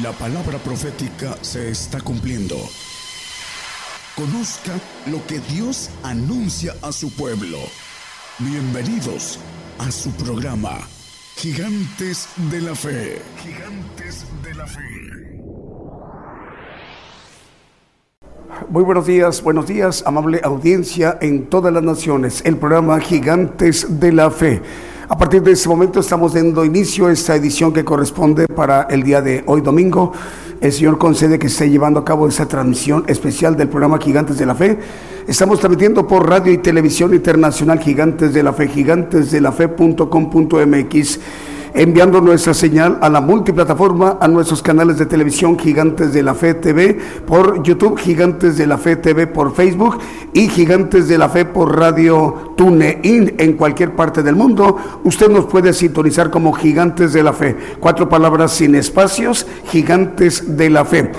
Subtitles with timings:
[0.00, 2.56] La palabra profética se está cumpliendo.
[4.16, 4.72] Conozca
[5.10, 7.58] lo que Dios anuncia a su pueblo.
[8.38, 9.38] Bienvenidos
[9.78, 10.78] a su programa,
[11.36, 13.20] Gigantes de la Fe.
[13.36, 14.82] Gigantes de la Fe.
[18.70, 22.40] Muy buenos días, buenos días, amable audiencia en todas las naciones.
[22.46, 24.62] El programa Gigantes de la Fe.
[25.08, 29.02] A partir de este momento estamos dando inicio a esta edición que corresponde para el
[29.02, 30.12] día de hoy domingo.
[30.60, 34.46] El Señor concede que esté llevando a cabo esta transmisión especial del programa Gigantes de
[34.46, 34.78] la Fe.
[35.26, 41.18] Estamos transmitiendo por radio y televisión internacional Gigantes de la Fe, gigantesdelafe.com.mx
[41.74, 46.54] enviando nuestra señal a la multiplataforma, a nuestros canales de televisión Gigantes de la Fe
[46.54, 49.98] TV, por YouTube, Gigantes de la Fe TV por Facebook
[50.32, 54.76] y Gigantes de la Fe por Radio TuneIn en cualquier parte del mundo.
[55.04, 57.56] Usted nos puede sintonizar como Gigantes de la Fe.
[57.80, 61.12] Cuatro palabras sin espacios, Gigantes de la Fe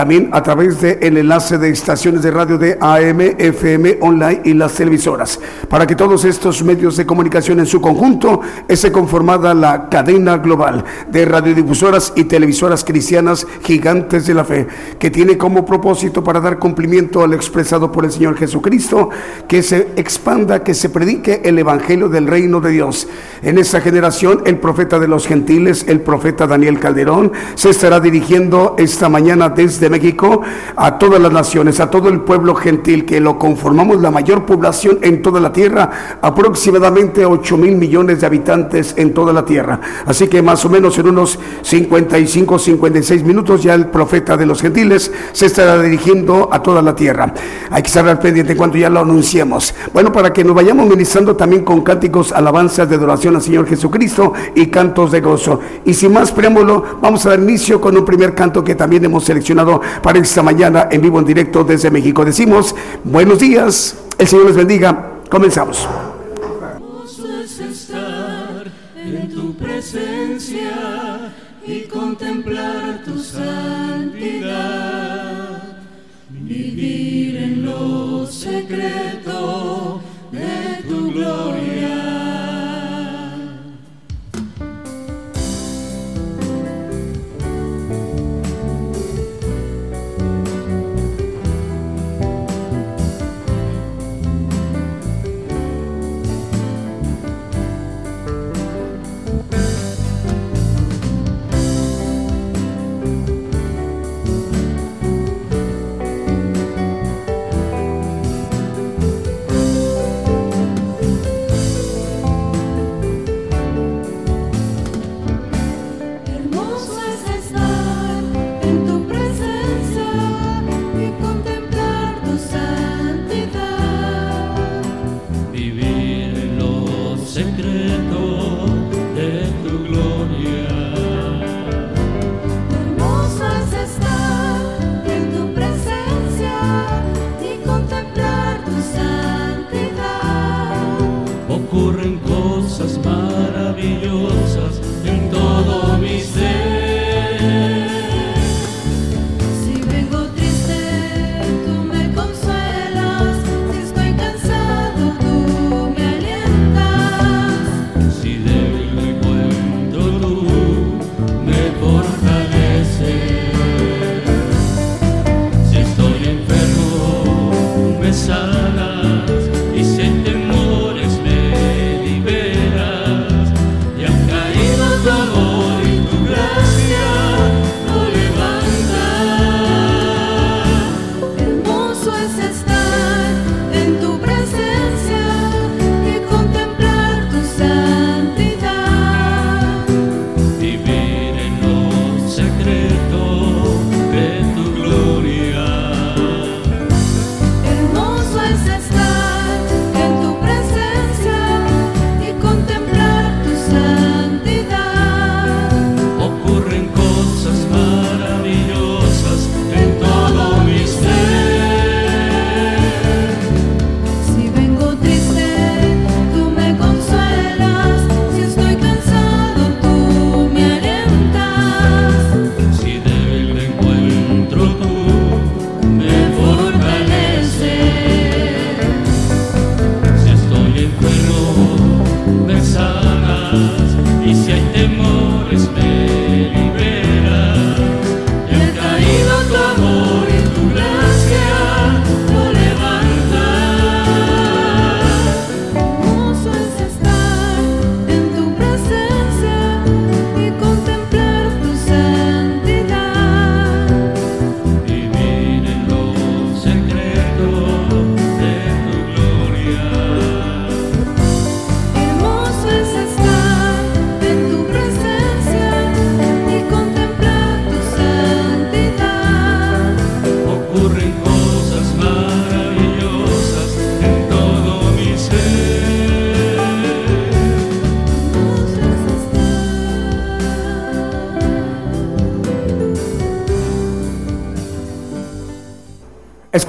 [0.00, 4.54] también a través del el enlace de estaciones de radio de AM, FM, online y
[4.54, 5.38] las televisoras.
[5.68, 10.86] Para que todos estos medios de comunicación en su conjunto esté conformada la cadena global
[11.10, 14.66] de radiodifusoras y televisoras cristianas gigantes de la fe,
[14.98, 19.10] que tiene como propósito para dar cumplimiento al expresado por el Señor Jesucristo,
[19.46, 23.06] que se expanda, que se predique el Evangelio del reino de Dios.
[23.42, 28.76] En esta generación, el profeta de los gentiles, el profeta Daniel Calderón, se estará dirigiendo
[28.78, 30.40] esta mañana desde México
[30.76, 34.98] a todas las naciones, a todo el pueblo gentil que lo conformamos la mayor población
[35.02, 39.80] en toda la tierra, aproximadamente 8 mil millones de habitantes en toda la tierra.
[40.06, 44.62] Así que más o menos en unos 55, 56 minutos ya el profeta de los
[44.62, 47.32] gentiles se estará dirigiendo a toda la tierra.
[47.70, 49.74] Hay que estar al pendiente cuando ya lo anunciemos.
[49.92, 54.32] Bueno, para que nos vayamos ministrando también con cánticos, alabanzas de adoración al Señor Jesucristo
[54.54, 55.60] y cantos de gozo.
[55.84, 59.24] Y sin más preámbulo, vamos a dar inicio con un primer canto que también hemos
[59.24, 59.69] seleccionado
[60.02, 62.24] para esta mañana en vivo en directo desde México.
[62.24, 62.74] Decimos
[63.04, 65.12] buenos días, el Señor les bendiga.
[65.28, 65.86] Comenzamos.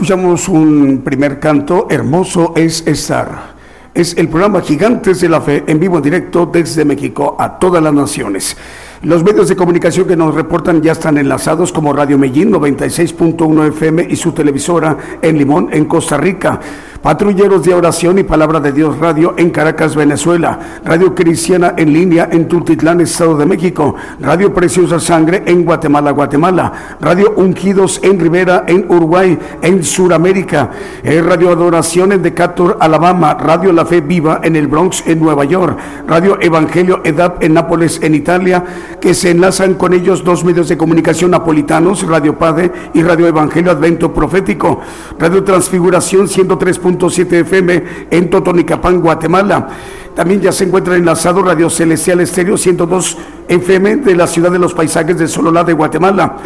[0.01, 3.53] Escuchamos un primer canto, Hermoso es estar.
[3.93, 7.93] Es el programa Gigantes de la Fe en vivo directo desde México a todas las
[7.93, 8.57] naciones.
[9.03, 14.07] Los medios de comunicación que nos reportan ya están enlazados como Radio Medellín 96.1 FM
[14.09, 16.59] y su televisora en Limón, en Costa Rica.
[17.01, 20.59] Patrulleros de Oración y Palabra de Dios Radio en Caracas, Venezuela.
[20.85, 23.95] Radio Cristiana en línea en Tultitlán, Estado de México.
[24.19, 26.97] Radio Preciosa Sangre en Guatemala, Guatemala.
[27.01, 30.69] Radio Ungidos en Rivera, en Uruguay, en Suramérica.
[31.03, 33.33] Radio Adoración en Decatur, Alabama.
[33.33, 35.79] Radio La Fe Viva en el Bronx, en Nueva York.
[36.07, 38.63] Radio Evangelio EDAP en Nápoles, en Italia,
[38.99, 43.71] que se enlazan con ellos dos medios de comunicación napolitanos, Radio Padre y Radio Evangelio
[43.71, 44.81] Advento Profético.
[45.17, 46.90] Radio Transfiguración 103.
[47.09, 49.69] 7 FM en Totonicapán, Guatemala.
[50.15, 53.17] También ya se encuentra enlazado Radio Celestial Estéreo 102
[53.47, 56.37] FM de la ciudad de los paisajes de Sololá de Guatemala.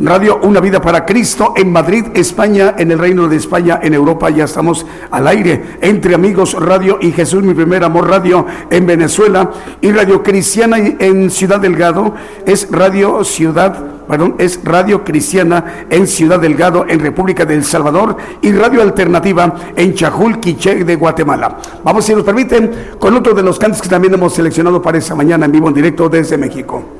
[0.00, 4.30] Radio Una Vida para Cristo en Madrid, España, en el Reino de España, en Europa,
[4.30, 5.60] ya estamos al aire.
[5.80, 9.50] Entre Amigos Radio y Jesús, mi primer amor radio en Venezuela.
[9.80, 12.14] Y Radio Cristiana en Ciudad Delgado
[12.46, 18.16] es Radio Ciudad, perdón, es Radio Cristiana en Ciudad Delgado, en República del Salvador.
[18.40, 21.58] Y Radio Alternativa en Chajul, Quiché de Guatemala.
[21.82, 25.16] Vamos, si nos permiten, con otro de los cantos que también hemos seleccionado para esta
[25.16, 26.98] mañana en vivo en directo desde México.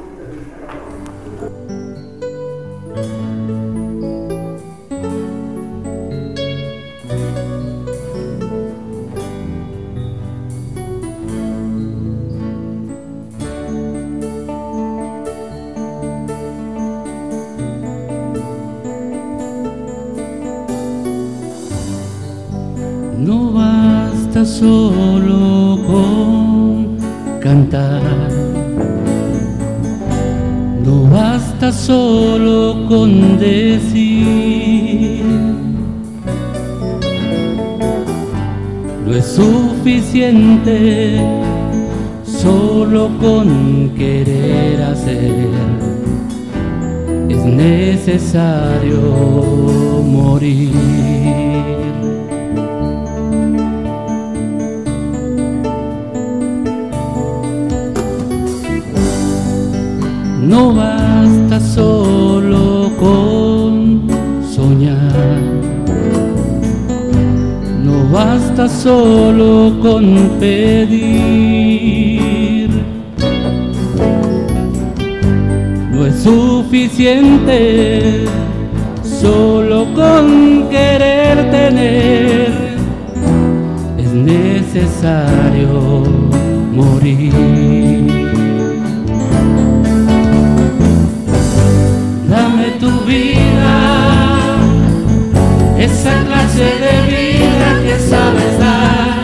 [24.48, 26.98] solo con
[27.40, 28.47] cantar.
[31.58, 35.24] Basta solo con decir.
[39.04, 41.20] No es suficiente
[42.24, 45.48] solo con querer hacer.
[47.28, 49.00] Es necesario
[50.04, 50.70] morir.
[60.48, 60.72] No
[61.60, 64.02] solo con
[64.48, 65.40] soñar,
[67.82, 71.10] no basta solo con pedir,
[75.92, 78.24] no es suficiente
[79.02, 82.52] solo con querer tener,
[83.98, 86.04] es necesario
[86.72, 87.77] morir.
[95.98, 99.17] Esa clase de vida que sabes dar.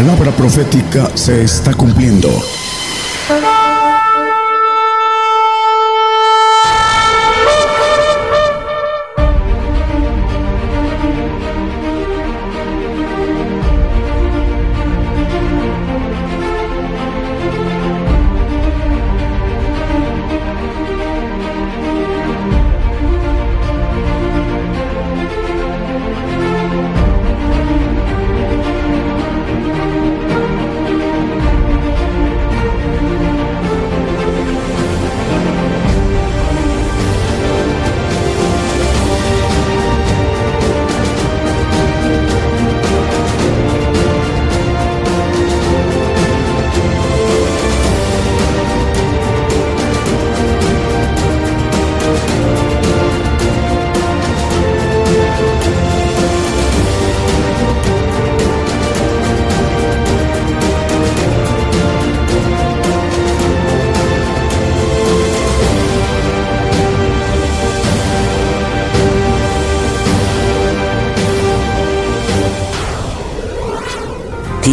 [0.00, 2.30] Palabra profética se está cumpliendo.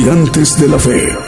[0.08, 1.27] Gigantes de la Fe.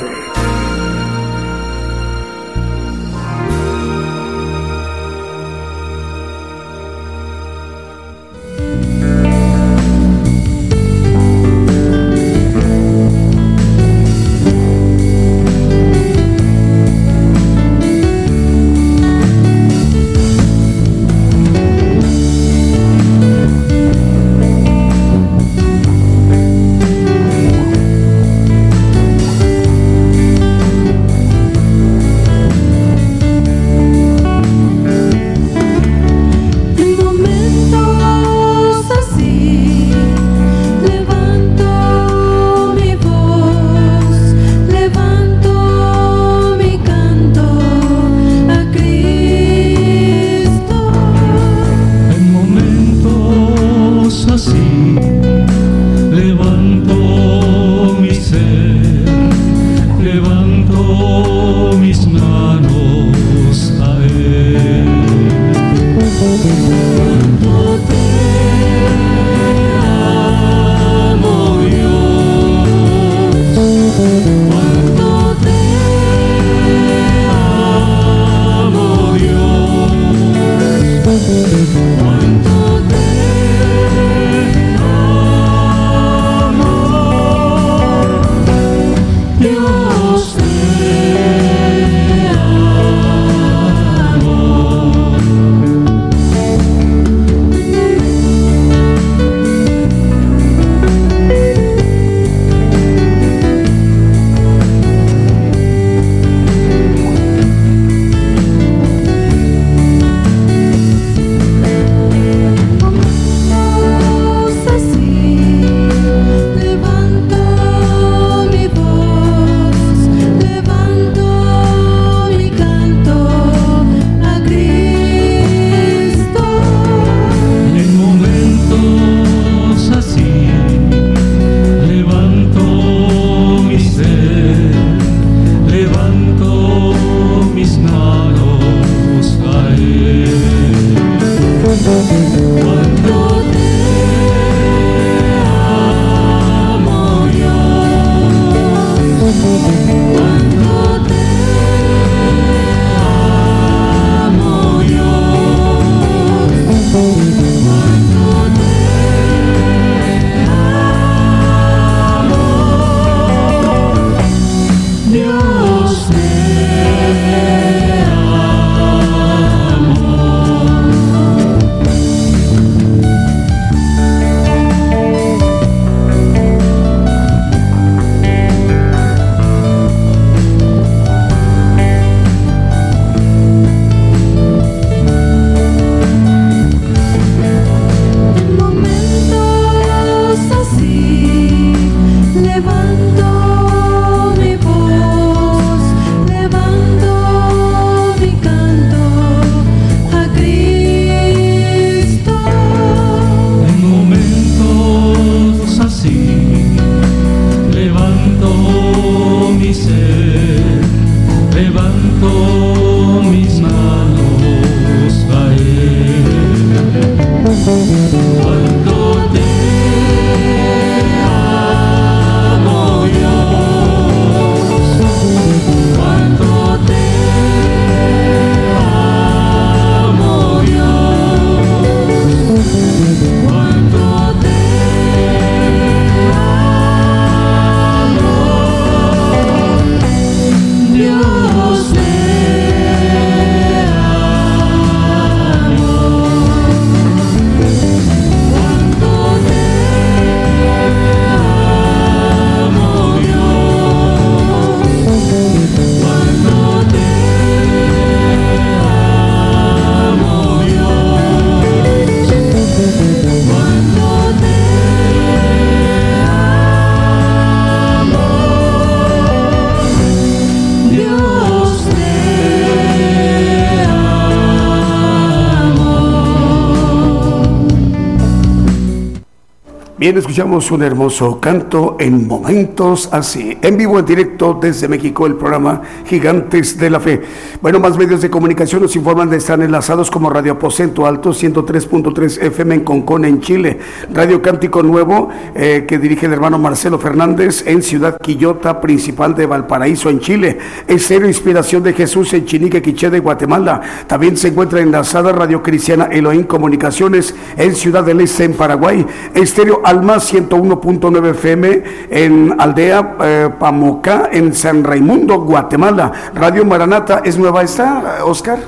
[280.18, 283.58] Escuchamos un hermoso canto en momentos así.
[283.62, 287.22] En vivo, en directo desde México, el programa Gigantes de la Fe.
[287.62, 292.42] Bueno, más medios de comunicación nos informan de estar enlazados como Radio Aposento Alto 103.3
[292.42, 293.80] FM en Concón, en Chile.
[294.14, 299.46] Radio Cántico Nuevo, eh, que dirige el hermano Marcelo Fernández en Ciudad Quillota, principal de
[299.46, 300.58] Valparaíso, en Chile.
[300.88, 303.82] Estéreo Inspiración de Jesús en Chinique, Quiché de Guatemala.
[304.08, 309.06] También se encuentra enlazada Radio Cristiana Elohim Comunicaciones en Ciudad del Este, en Paraguay.
[309.34, 316.32] Estéreo Alma 101.9 FM en Aldea eh, Pamoca, en San Raimundo, Guatemala.
[316.34, 318.60] Radio Maranata, ¿es nueva esta, Oscar?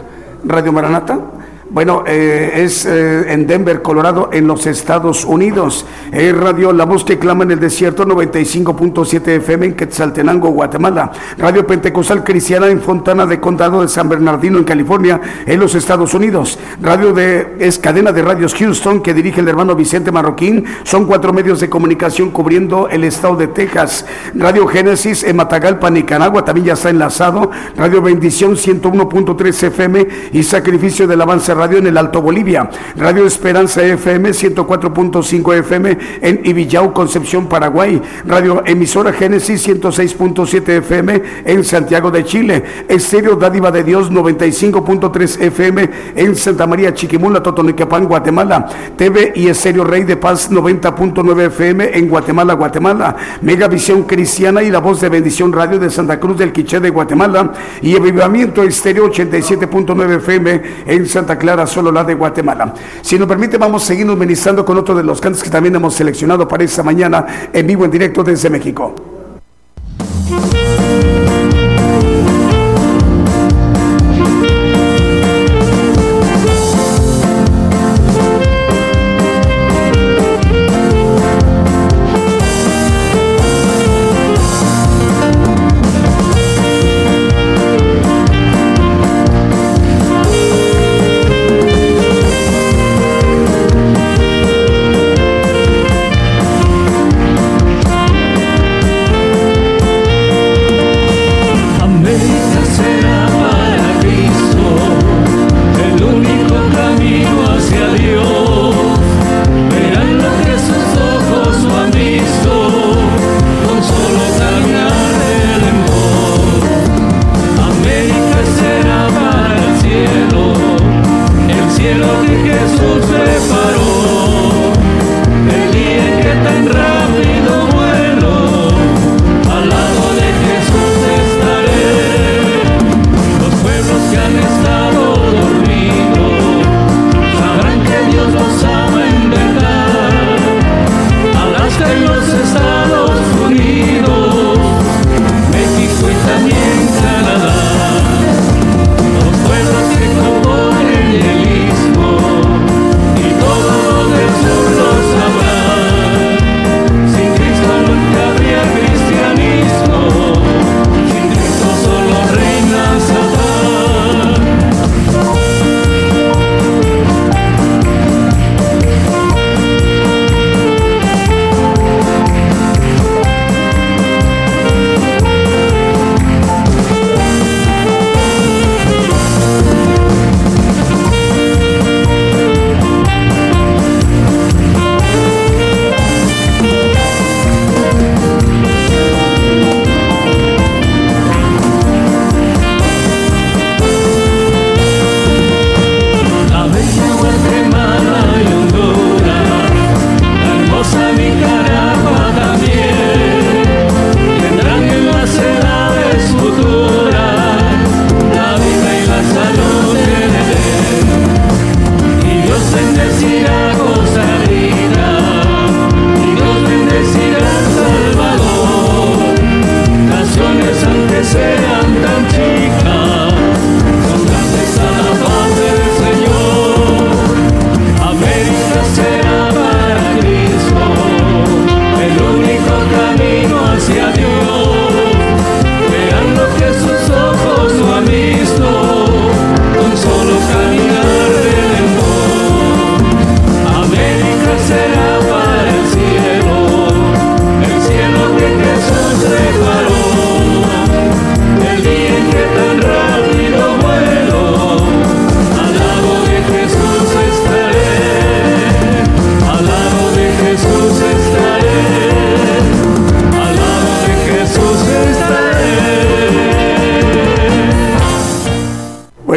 [0.43, 1.19] Radio Maranata.
[1.73, 5.85] Bueno, eh, es eh, en Denver, Colorado, en los Estados Unidos.
[6.11, 11.13] Eh, radio La Voz que clama en el desierto, 95.7 FM en Quetzaltenango, Guatemala.
[11.37, 16.13] Radio Pentecostal Cristiana en Fontana de Condado de San Bernardino, en California, en los Estados
[16.13, 16.59] Unidos.
[16.81, 20.65] Radio de es cadena de radios Houston que dirige el hermano Vicente Marroquín.
[20.83, 24.05] Son cuatro medios de comunicación cubriendo el estado de Texas.
[24.35, 27.49] Radio Génesis en Matagalpa, Nicaragua, también ya está enlazado.
[27.77, 33.83] Radio Bendición 101.3 FM y Sacrificio del Avance Radio en el Alto Bolivia, Radio Esperanza
[33.83, 42.25] FM 104.5 FM en Ibillau, Concepción, Paraguay, Radio Emisora Génesis 106.7 FM en Santiago de
[42.25, 49.47] Chile, Estéreo Dádiva de Dios 95.3 FM en Santa María Chiquimula, Totonicapán, Guatemala, TV y
[49.47, 55.09] Estéreo Rey de Paz 90.9 FM en Guatemala, Guatemala, Megavisión Cristiana y La Voz de
[55.09, 57.51] Bendición Radio de Santa Cruz del Quiché de Guatemala.
[57.83, 62.73] Y Avivamiento Estéreo 87.9 FM en Santa Clara solo la de Guatemala.
[63.01, 65.93] Si nos permite, vamos a seguirnos ministrando con otro de los cantos que también hemos
[65.93, 68.95] seleccionado para esta mañana en vivo, en directo desde México.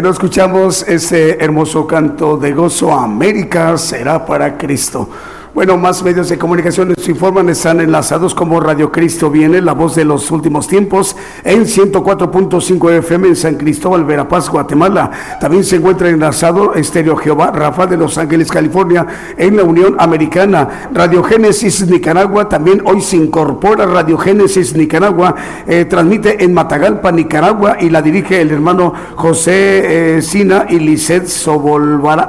[0.04, 2.92] Bueno, escuchamos ese hermoso canto de gozo.
[2.92, 5.08] América será para Cristo.
[5.54, 9.94] Bueno, más medios de comunicación nos informan, están enlazados como Radio Cristo Viene, la voz
[9.94, 11.14] de los últimos tiempos,
[11.44, 15.12] en 104.5 FM en San Cristóbal, Verapaz, Guatemala.
[15.40, 20.88] También se encuentra enlazado Estéreo Jehová, Rafa de Los Ángeles, California, en la Unión Americana.
[20.92, 25.36] Radio Génesis Nicaragua, también hoy se incorpora Radio Génesis Nicaragua,
[25.68, 31.28] eh, transmite en Matagalpa, Nicaragua, y la dirige el hermano José eh, Sina y Lisset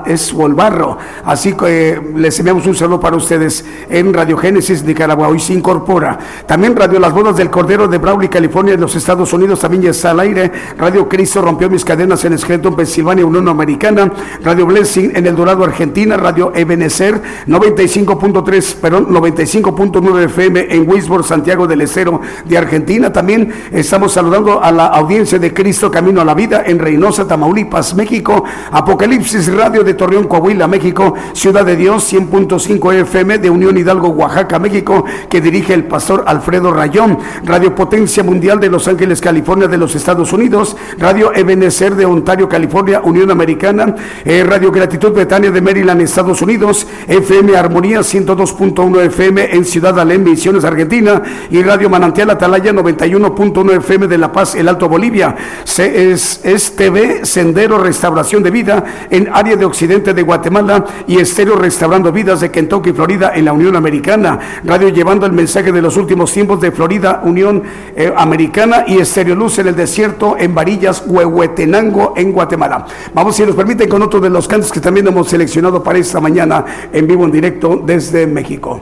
[0.06, 1.00] Esvolbarro.
[1.24, 5.28] Así que eh, les enviamos un saludo para ustedes en Radio Génesis Nicaragua.
[5.28, 9.32] Hoy se incorpora también Radio Las Bodas del Cordero de Brawley, California, en los Estados
[9.34, 9.60] Unidos.
[9.60, 10.51] También ya está al aire.
[10.78, 14.12] Radio Cristo rompió mis cadenas en Scranton, Pensilvania, Unión Americana.
[14.43, 16.17] Radio Blessing en El Dorado, Argentina.
[16.17, 23.12] Radio Ebenezer 95.3, perdón, 95.9 FM en Wisborne, Santiago del Estero de Argentina.
[23.12, 27.95] También estamos saludando a la audiencia de Cristo Camino a la Vida en Reynosa, Tamaulipas,
[27.95, 28.43] México.
[28.71, 31.13] Apocalipsis Radio de Torreón, Coahuila, México.
[31.34, 36.74] Ciudad de Dios 100.5 FM de Unión Hidalgo, Oaxaca, México, que dirige el pastor Alfredo
[36.74, 42.06] Rayón, Radio Potencia Mundial de Los Ángeles, California, de los Estados Unidos, Radio Ebenezer de
[42.06, 49.02] Ontario, California, Unión Americana, eh, Radio Gratitud Betania de Maryland, Estados Unidos, FM Armonía 102.1
[49.06, 54.56] FM en Ciudad Alén, Misiones, Argentina, y Radio Manantial Atalaya 91.1 FM de La Paz,
[54.56, 55.36] el Alto Bolivia.
[55.78, 61.56] es, es TV Sendero Restauración de Vida en área de Occidente de Guatemala y Estéreo
[61.56, 64.40] Restaurando Vidas de Kentucky Florida, en la Unión Americana.
[64.64, 67.62] Radio llevando el mensaje de los últimos tiempos de Florida, Unión
[67.96, 72.86] eh, Americana y Estéreo Luz en el desierto, en Varillas, Huehuetenango, en Guatemala.
[73.14, 76.20] Vamos, si nos permiten, con otro de los cantos que también hemos seleccionado para esta
[76.20, 78.82] mañana en vivo, en directo desde México.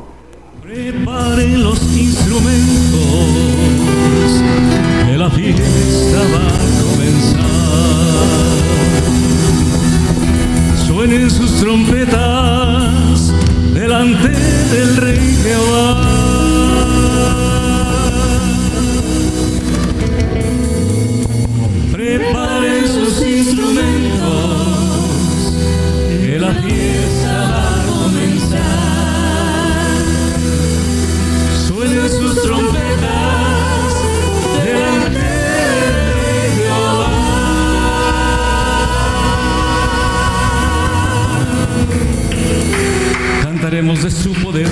[0.61, 2.53] Preparen los instrumentos,
[5.05, 7.43] que la fiesta va a comenzar.
[10.87, 12.92] Suenen sus trompetas
[13.93, 14.29] delante
[14.71, 16.13] del rey Jehová.
[43.73, 44.67] De su poder.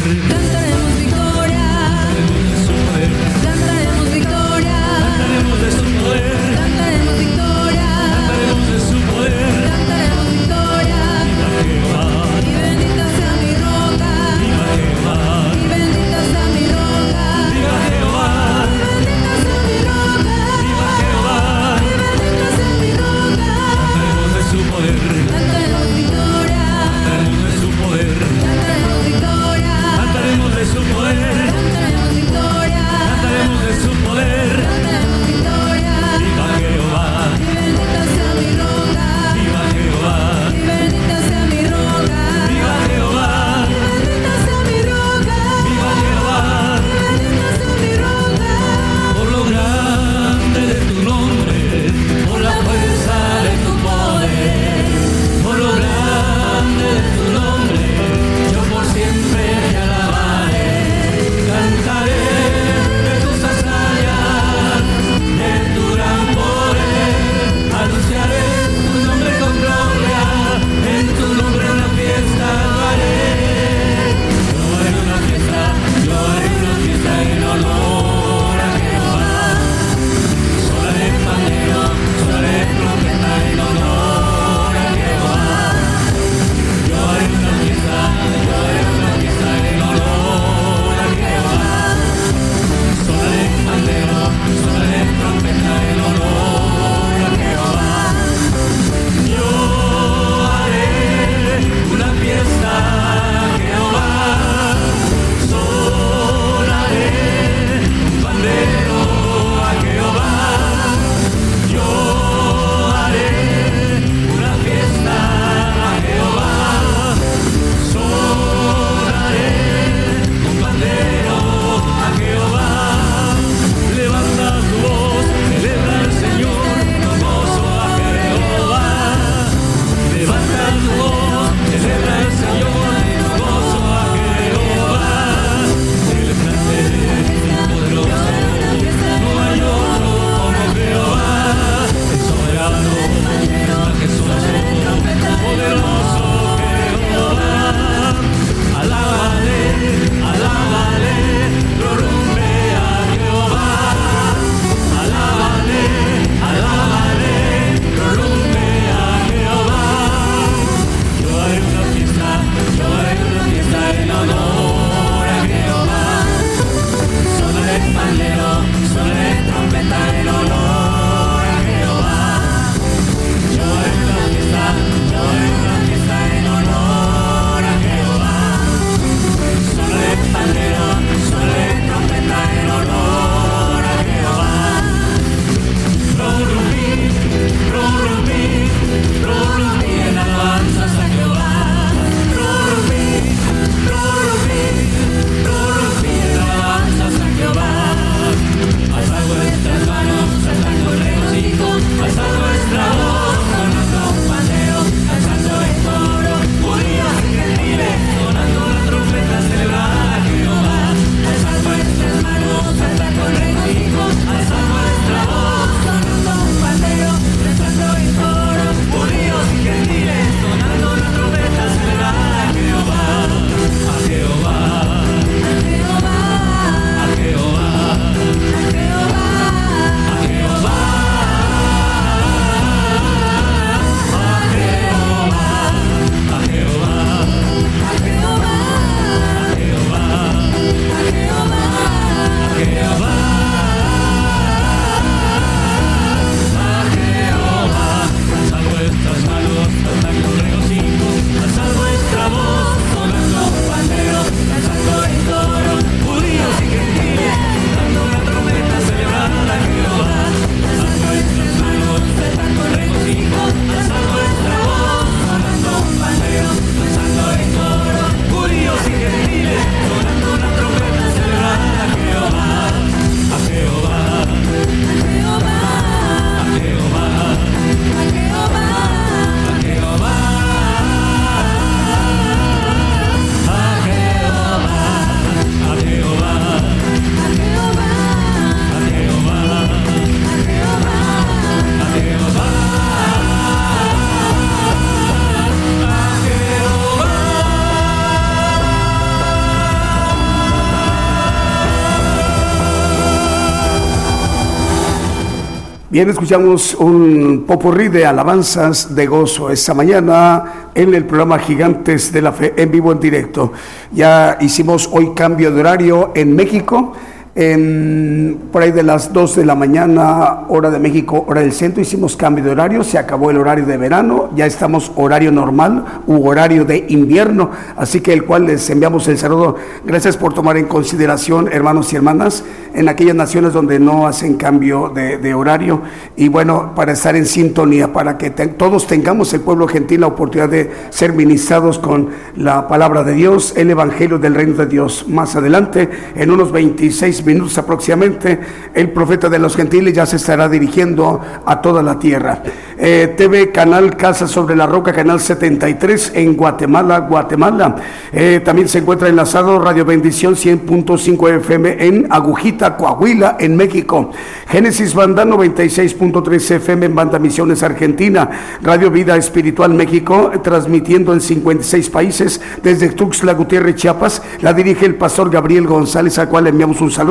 [305.92, 312.22] Bien, escuchamos un popurrí de alabanzas de gozo esta mañana en el programa Gigantes de
[312.22, 313.52] la Fe en vivo en directo.
[313.92, 316.94] Ya hicimos hoy cambio de horario en México.
[317.34, 321.82] En, por ahí de las 2 de la mañana, hora de México, hora del centro,
[321.82, 326.28] hicimos cambio de horario, se acabó el horario de verano, ya estamos horario normal u
[326.28, 329.56] horario de invierno, así que el cual les enviamos el saludo.
[329.86, 334.90] Gracias por tomar en consideración, hermanos y hermanas, en aquellas naciones donde no hacen cambio
[334.94, 335.82] de, horario
[336.18, 340.50] y bueno, para estar en sintonía, para que todos tengamos el pueblo gentil la oportunidad
[340.50, 345.06] de ser ministrados con la palabra de Dios, el evangelio del reino de Dios.
[345.08, 348.40] Más adelante, en unos 26 minutos aproximadamente,
[348.74, 352.42] el profeta de los gentiles ya se estará dirigiendo a toda la tierra.
[352.78, 357.76] Eh, TV Canal Casa sobre la Roca, Canal 73 en Guatemala, Guatemala.
[358.12, 364.12] Eh, también se encuentra enlazado Radio Bendición 100.5 FM en Agujita, Coahuila, en México.
[364.48, 368.30] Génesis Banda 96.3 FM en Banda Misiones, Argentina.
[368.62, 374.22] Radio Vida Espiritual México, transmitiendo en 56 países desde Tuxtla Gutiérrez, Chiapas.
[374.42, 377.11] La dirige el pastor Gabriel González, al cual enviamos un saludo.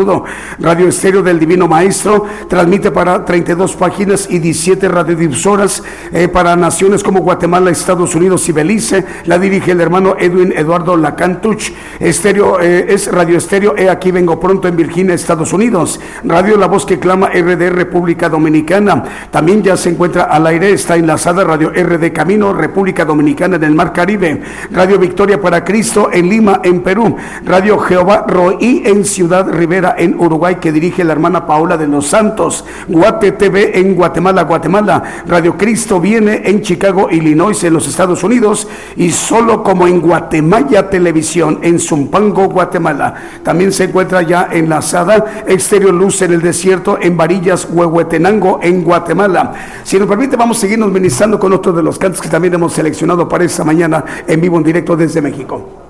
[0.58, 5.82] Radio Estéreo del Divino Maestro transmite para 32 páginas y 17 radiodifusoras
[6.12, 9.04] eh, para naciones como Guatemala, Estados Unidos y Belice.
[9.24, 11.72] La dirige el hermano Edwin Eduardo Lacantuch.
[11.98, 13.74] Estéreo eh, es Radio Estéreo.
[13.76, 16.00] He aquí vengo pronto en Virginia, Estados Unidos.
[16.24, 19.02] Radio La Voz que clama RD República Dominicana.
[19.30, 23.74] También ya se encuentra al aire, está enlazada Radio RD Camino, República Dominicana en el
[23.74, 24.42] Mar Caribe.
[24.70, 27.16] Radio Victoria para Cristo en Lima, en Perú.
[27.44, 32.06] Radio Jehová Roí en Ciudad Rivera, en Uruguay, que dirige la hermana Paola de los
[32.06, 32.64] Santos.
[32.88, 35.02] Guate TV en Guatemala, Guatemala.
[35.26, 38.68] Radio Cristo viene en Chicago, Illinois, en los Estados Unidos.
[38.96, 43.14] Y solo como en Guatemala Televisión, en Zumpango, Guatemala.
[43.42, 49.52] También se encuentra ya enlazada Exterior Luz en el Desierto, en Varillas, Huehuetenango, en Guatemala.
[49.82, 52.72] Si nos permite, vamos a seguirnos ministrando con otro de los cantos que también hemos
[52.72, 55.89] seleccionado para esta mañana en vivo, en directo desde México.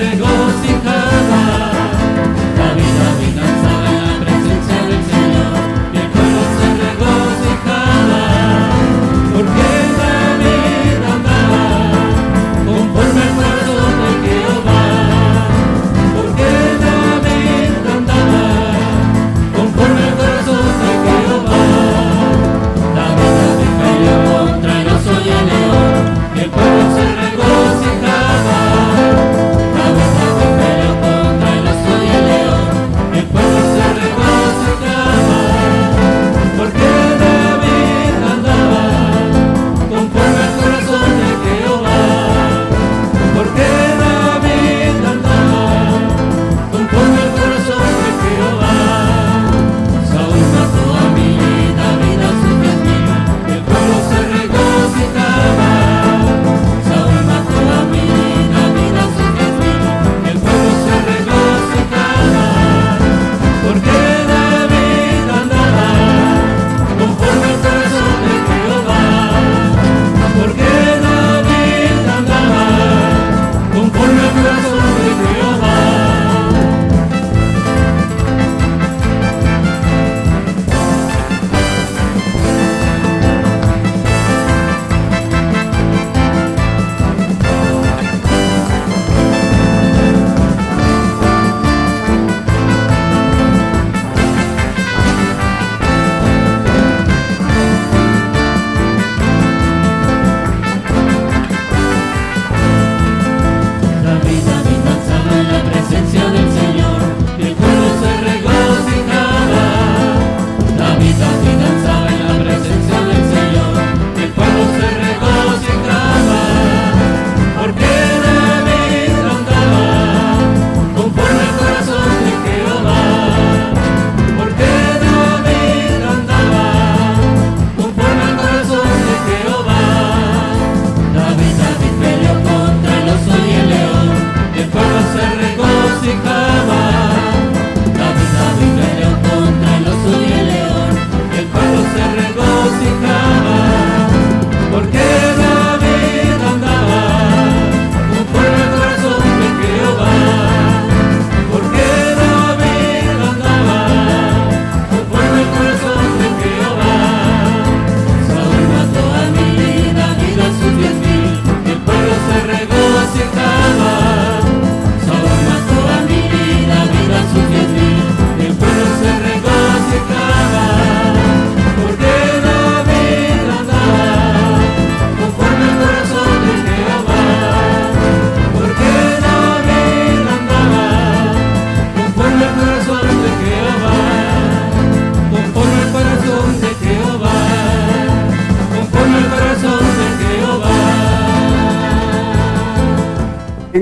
[0.00, 0.49] 越过。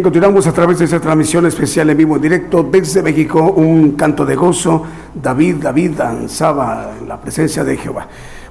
[0.02, 4.24] Continuamos a través de esta transmisión especial en vivo en directo desde México, un canto
[4.24, 4.84] de gozo.
[5.14, 8.07] David, David danzaba en la presencia de Jehová.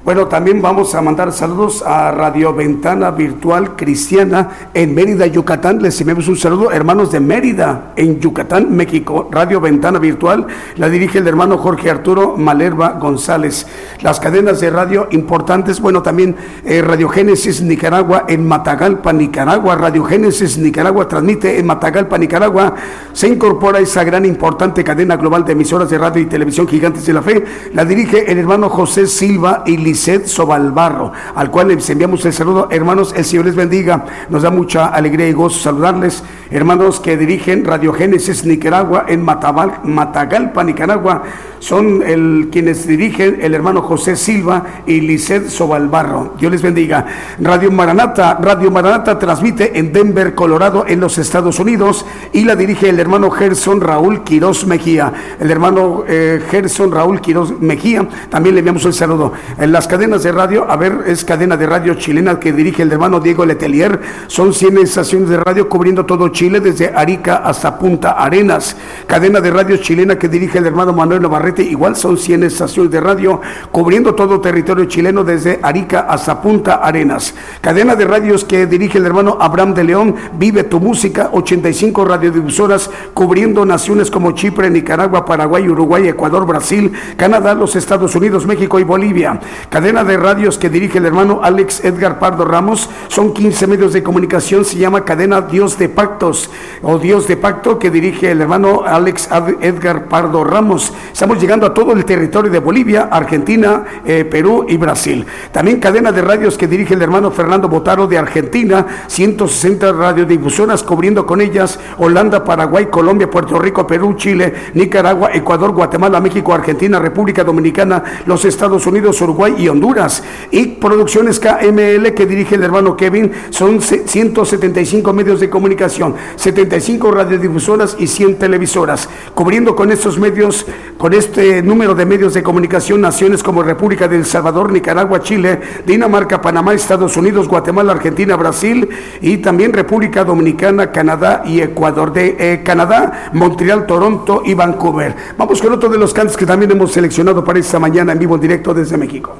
[0.07, 5.81] Bueno, también vamos a mandar saludos a Radio Ventana Virtual Cristiana en Mérida, Yucatán.
[5.81, 9.27] Les enviamos un saludo, hermanos de Mérida, en Yucatán, México.
[9.29, 10.47] Radio Ventana Virtual
[10.77, 13.67] la dirige el hermano Jorge Arturo Malerva González.
[13.99, 19.75] Las cadenas de radio importantes, bueno, también eh, Radio Génesis Nicaragua en Matagalpa, Nicaragua.
[19.75, 22.75] Radio Génesis Nicaragua transmite en Matagalpa, Nicaragua.
[23.11, 27.11] Se incorpora esa gran importante cadena global de emisoras de radio y televisión gigantes de
[27.11, 27.43] la fe.
[27.73, 32.67] La dirige el hermano José Silva y Lisset Sobalbarro, al cual les enviamos el saludo.
[32.69, 34.05] Hermanos, el Señor les bendiga.
[34.29, 36.23] Nos da mucha alegría y gozo saludarles.
[36.51, 41.23] Hermanos que dirigen Radio Génesis Nicaragua en Matagalpa, Nicaragua,
[41.59, 46.35] son el, quienes dirigen el hermano José Silva y Lisset Sobalbarro.
[46.39, 47.05] Dios les bendiga.
[47.39, 52.89] Radio Maranata, Radio Maranata transmite en Denver, Colorado, en los Estados Unidos, y la dirige
[52.89, 55.11] el hermano Gerson Raúl Quirós Mejía.
[55.39, 59.33] El hermano eh, Gerson Raúl Quirós Mejía, también le enviamos el saludo.
[59.57, 62.91] En las cadenas de radio, a ver, es cadena de radio chilena que dirige el
[62.91, 63.99] hermano Diego Letelier.
[64.27, 68.75] Son 100 estaciones de radio cubriendo todo Chile, desde Arica hasta Punta Arenas.
[69.07, 72.99] Cadena de radio chilena que dirige el hermano Manuel Navarrete, igual son 100 estaciones de
[72.99, 77.33] radio cubriendo todo territorio chileno, desde Arica hasta Punta Arenas.
[77.61, 82.89] Cadena de radios que dirige el hermano Abraham de León, Vive tu música, 85 radiodifusoras
[83.13, 88.83] cubriendo naciones como Chipre, Nicaragua, Paraguay, Uruguay, Ecuador, Brasil, Canadá, los Estados Unidos, México y
[88.83, 89.39] Bolivia.
[89.77, 94.01] Cadena de radios que dirige el hermano Alex Edgar Pardo Ramos, son 15 medios de
[94.01, 96.49] comunicación, se llama Cadena Dios de Pactos
[96.81, 99.29] o Dios de Pacto que dirige el hermano Alex
[99.61, 100.91] Edgar Pardo Ramos.
[101.13, 105.23] Estamos llegando a todo el territorio de Bolivia, Argentina, eh, Perú y Brasil.
[105.51, 111.27] También cadena de radios que dirige el hermano Fernando Botaro de Argentina, 160 radiodifusoras cubriendo
[111.27, 117.43] con ellas Holanda, Paraguay, Colombia, Puerto Rico, Perú, Chile, Nicaragua, Ecuador, Guatemala, México, Argentina, República
[117.43, 120.23] Dominicana, los Estados Unidos, Uruguay y Honduras.
[120.51, 127.11] Y producciones KML que dirige el hermano Kevin, son ce- 175 medios de comunicación, 75
[127.11, 130.65] radiodifusoras y 100 televisoras, cubriendo con estos medios,
[130.97, 136.41] con este número de medios de comunicación, naciones como República del Salvador, Nicaragua, Chile, Dinamarca,
[136.41, 138.87] Panamá, Estados Unidos, Guatemala, Argentina, Brasil
[139.21, 142.13] y también República Dominicana, Canadá y Ecuador.
[142.13, 145.15] De eh, Canadá, Montreal, Toronto y Vancouver.
[145.37, 148.35] Vamos con otro de los cantos que también hemos seleccionado para esta mañana en vivo
[148.35, 149.35] en directo desde México.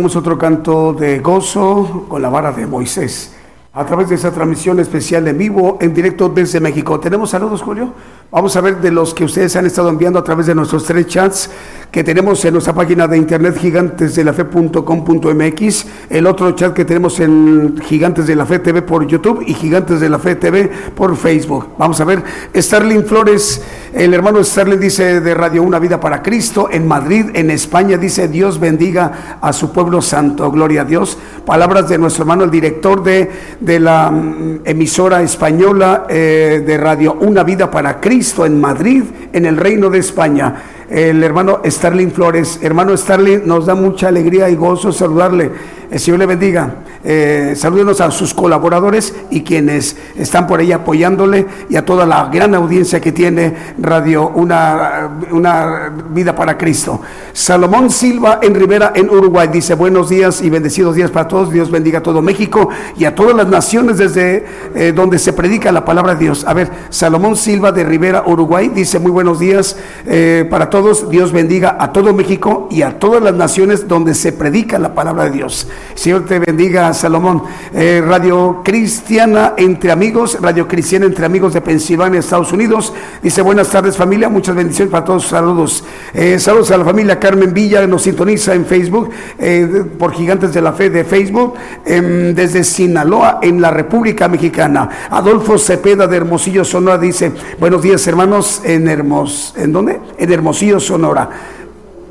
[0.00, 3.34] Escuchamos otro canto de gozo con la vara de Moisés.
[3.74, 6.98] A través de esa transmisión especial en vivo, en directo desde México.
[6.98, 7.92] ¿Tenemos saludos, Julio?
[8.30, 11.06] Vamos a ver de los que ustedes han estado enviando a través de nuestros tres
[11.06, 11.50] chats
[11.90, 18.28] que tenemos en nuestra página de internet gigantesdelafe.com.mx, el otro chat que tenemos en Gigantes
[18.28, 21.70] de la Fe TV por YouTube y Gigantes de la Fe TV por Facebook.
[21.78, 22.22] Vamos a ver,
[22.54, 23.60] Starling Flores,
[23.92, 28.28] el hermano Starling dice de Radio Una Vida para Cristo en Madrid, en España, dice
[28.28, 31.18] Dios bendiga a su pueblo santo, gloria a Dios.
[31.44, 33.28] Palabras de nuestro hermano, el director de,
[33.58, 39.46] de la mm, emisora española eh, de Radio Una Vida para Cristo en Madrid, en
[39.46, 40.54] el Reino de España.
[40.90, 45.52] El hermano Starling Flores, hermano Starling, nos da mucha alegría y gozo saludarle.
[45.90, 46.74] El Señor le bendiga.
[47.02, 52.26] Eh, salúdenos a sus colaboradores y quienes están por ahí apoyándole y a toda la
[52.26, 57.00] gran audiencia que tiene Radio Una, una Vida para Cristo.
[57.32, 61.50] Salomón Silva en Rivera, en Uruguay, dice buenos días y bendecidos días para todos.
[61.50, 65.72] Dios bendiga a todo México y a todas las naciones desde eh, donde se predica
[65.72, 66.44] la palabra de Dios.
[66.46, 69.76] A ver, Salomón Silva de Rivera, Uruguay, dice muy buenos días
[70.06, 71.10] eh, para todos.
[71.10, 75.24] Dios bendiga a todo México y a todas las naciones donde se predica la palabra
[75.24, 75.66] de Dios.
[75.94, 77.42] Señor te bendiga, Salomón.
[77.74, 82.92] Eh, Radio Cristiana entre amigos, Radio Cristiana entre amigos de Pensilvania, Estados Unidos.
[83.22, 85.26] Dice buenas tardes familia, muchas bendiciones para todos.
[85.26, 85.84] Saludos.
[86.14, 90.62] Eh, saludos a la familia Carmen Villa, nos sintoniza en Facebook, eh, por Gigantes de
[90.62, 91.54] la Fe de Facebook,
[91.84, 94.88] em, desde Sinaloa, en la República Mexicana.
[95.10, 100.00] Adolfo Cepeda de Hermosillo, Sonora, dice buenos días hermanos en Hermos, ¿en dónde?
[100.18, 101.30] En Hermosillo, Sonora.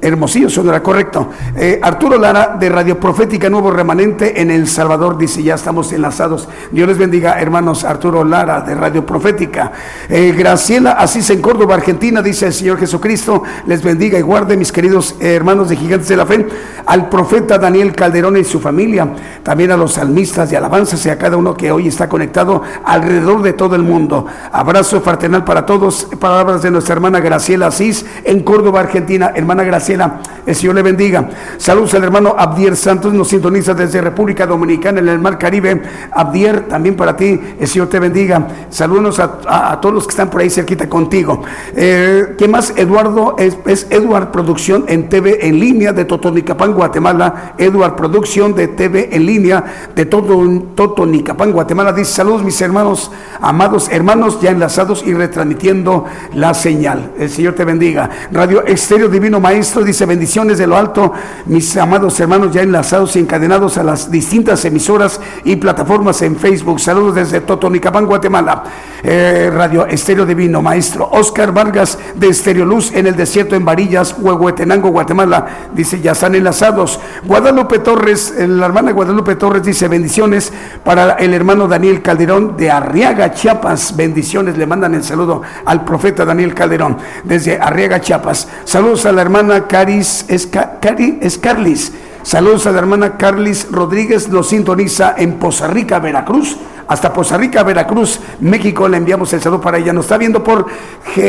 [0.01, 1.29] Hermosillo, Sonora, correcto.
[1.55, 6.47] Eh, Arturo Lara, de Radio Profética Nuevo Remanente en El Salvador, dice, ya estamos enlazados.
[6.71, 7.83] Dios les bendiga, hermanos.
[7.83, 9.71] Arturo Lara, de Radio Profética.
[10.07, 14.71] Eh, Graciela Asís en Córdoba, Argentina, dice el Señor Jesucristo, les bendiga y guarde, mis
[14.71, 16.47] queridos hermanos de Gigantes de la Fe,
[16.85, 19.07] al profeta Daniel Calderón y su familia,
[19.43, 23.41] también a los salmistas de alabanzas y a cada uno que hoy está conectado alrededor
[23.41, 24.25] de todo el mundo.
[24.51, 26.07] Abrazo fraternal para todos.
[26.19, 29.31] Palabras de nuestra hermana Graciela Asís en Córdoba, Argentina.
[29.35, 31.29] Hermana Graciela, el Señor le bendiga.
[31.57, 35.81] Saludos al hermano Abdier Santos, nos sintoniza desde República Dominicana en el Mar Caribe.
[36.11, 38.47] Abdier, también para ti, el Señor te bendiga.
[38.69, 41.41] Saludos a, todos los que están por ahí cerquita contigo.
[41.75, 42.73] Eh, ¿Qué más?
[42.75, 47.53] Eduardo, es, es Eduard Producción en TV en línea de Totonicapán, Guatemala.
[47.57, 49.63] Eduard Producción de TV en línea
[49.95, 51.93] de Toto- Totonicapán, Guatemala.
[51.93, 53.11] Dice saludos mis hermanos,
[53.41, 57.11] amados hermanos, ya enlazados y retransmitiendo la señal.
[57.17, 58.09] El Señor te bendiga.
[58.31, 61.13] Radio Estéreo Divino Maestro dice bendiciones de lo alto,
[61.45, 66.79] mis amados hermanos ya enlazados y encadenados a las distintas emisoras y plataformas en Facebook.
[66.79, 68.63] Saludos desde Totonicapán, Guatemala.
[69.01, 71.09] Eh, Radio Estéreo Divino Maestro.
[71.11, 75.69] Oscar Vargas de Estéreo Luz en el desierto en Varillas, Huehuetenango, Guatemala.
[75.73, 76.99] Dice ya están enlazados.
[77.23, 80.51] Guadalupe Torres, eh, la hermana Guadalupe Torres dice bendiciones
[80.83, 83.95] para el hermano Daniel Calderón de Arriaga, Chiapas.
[83.95, 88.47] Bendiciones, le mandan el saludo al profeta Daniel Calderón desde Arriaga, Chiapas.
[88.65, 91.91] Saludos a la hermana Caris Esca- Cari Escarlis.
[92.23, 96.57] Saludos a la hermana Carlis Rodríguez, nos sintoniza en Poza Rica, Veracruz.
[96.89, 99.93] Hasta Poza Rica, Veracruz, México, le enviamos el saludo para ella.
[99.93, 100.65] Nos está viendo por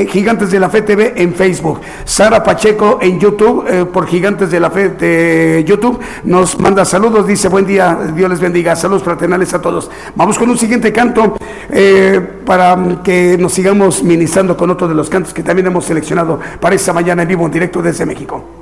[0.08, 1.80] Gigantes de la Fe TV en Facebook.
[2.06, 7.26] Sara Pacheco en YouTube, eh, por Gigantes de la Fe de YouTube, nos manda saludos.
[7.26, 8.74] Dice, buen día, Dios les bendiga.
[8.74, 9.90] Saludos fraternales a todos.
[10.14, 11.36] Vamos con un siguiente canto
[11.68, 16.40] eh, para que nos sigamos ministrando con otro de los cantos que también hemos seleccionado
[16.58, 18.59] para esta mañana en vivo, en directo desde México.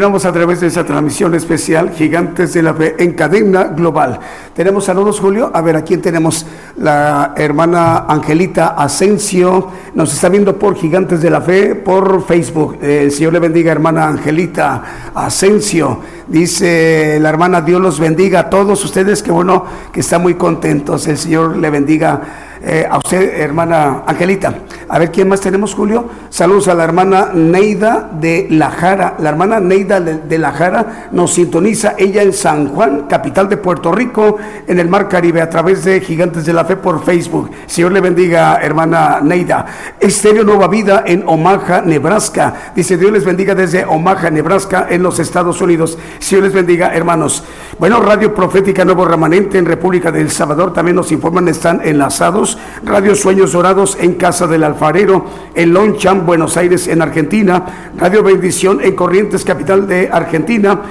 [0.00, 4.18] Continuamos a través de esa transmisión especial Gigantes de la Fe en cadena global.
[4.54, 5.50] Tenemos saludos, Julio.
[5.52, 6.46] A ver, ¿a quién tenemos?
[6.78, 12.78] La hermana Angelita Asensio nos está viendo por Gigantes de la Fe por Facebook.
[12.80, 16.00] Eh, el Señor le bendiga, hermana Angelita Asensio.
[16.26, 21.06] Dice la hermana, Dios los bendiga a todos ustedes, que bueno, que están muy contentos.
[21.08, 22.22] El Señor le bendiga
[22.62, 24.54] eh, a usted, hermana Angelita.
[24.88, 26.06] A ver, ¿quién más tenemos, Julio?
[26.40, 29.14] Saludos a la hermana Neida de La Jara.
[29.18, 33.92] La hermana Neida de, La Jara nos sintoniza, ella en San Juan, capital de Puerto
[33.92, 37.50] Rico, en el Mar Caribe, a través de Gigantes de la Fe por Facebook.
[37.66, 39.66] Señor le bendiga, hermana Neida.
[40.00, 42.72] Estéreo Nueva Vida en Omaha, Nebraska.
[42.74, 45.98] Dice, Dios les bendiga desde Omaha, Nebraska, en los Estados Unidos.
[46.20, 47.44] Señor les bendiga, hermanos.
[47.78, 52.56] Bueno, Radio Profética Nuevo Remanente en República del Salvador también nos informan, están enlazados.
[52.82, 57.90] Radio Sueños Dorados en Casa del Alfarero, en Lonchan, Buenos Aires, en Argentina.
[57.96, 60.82] Radio Bendición en Corrientes, capital de Argentina.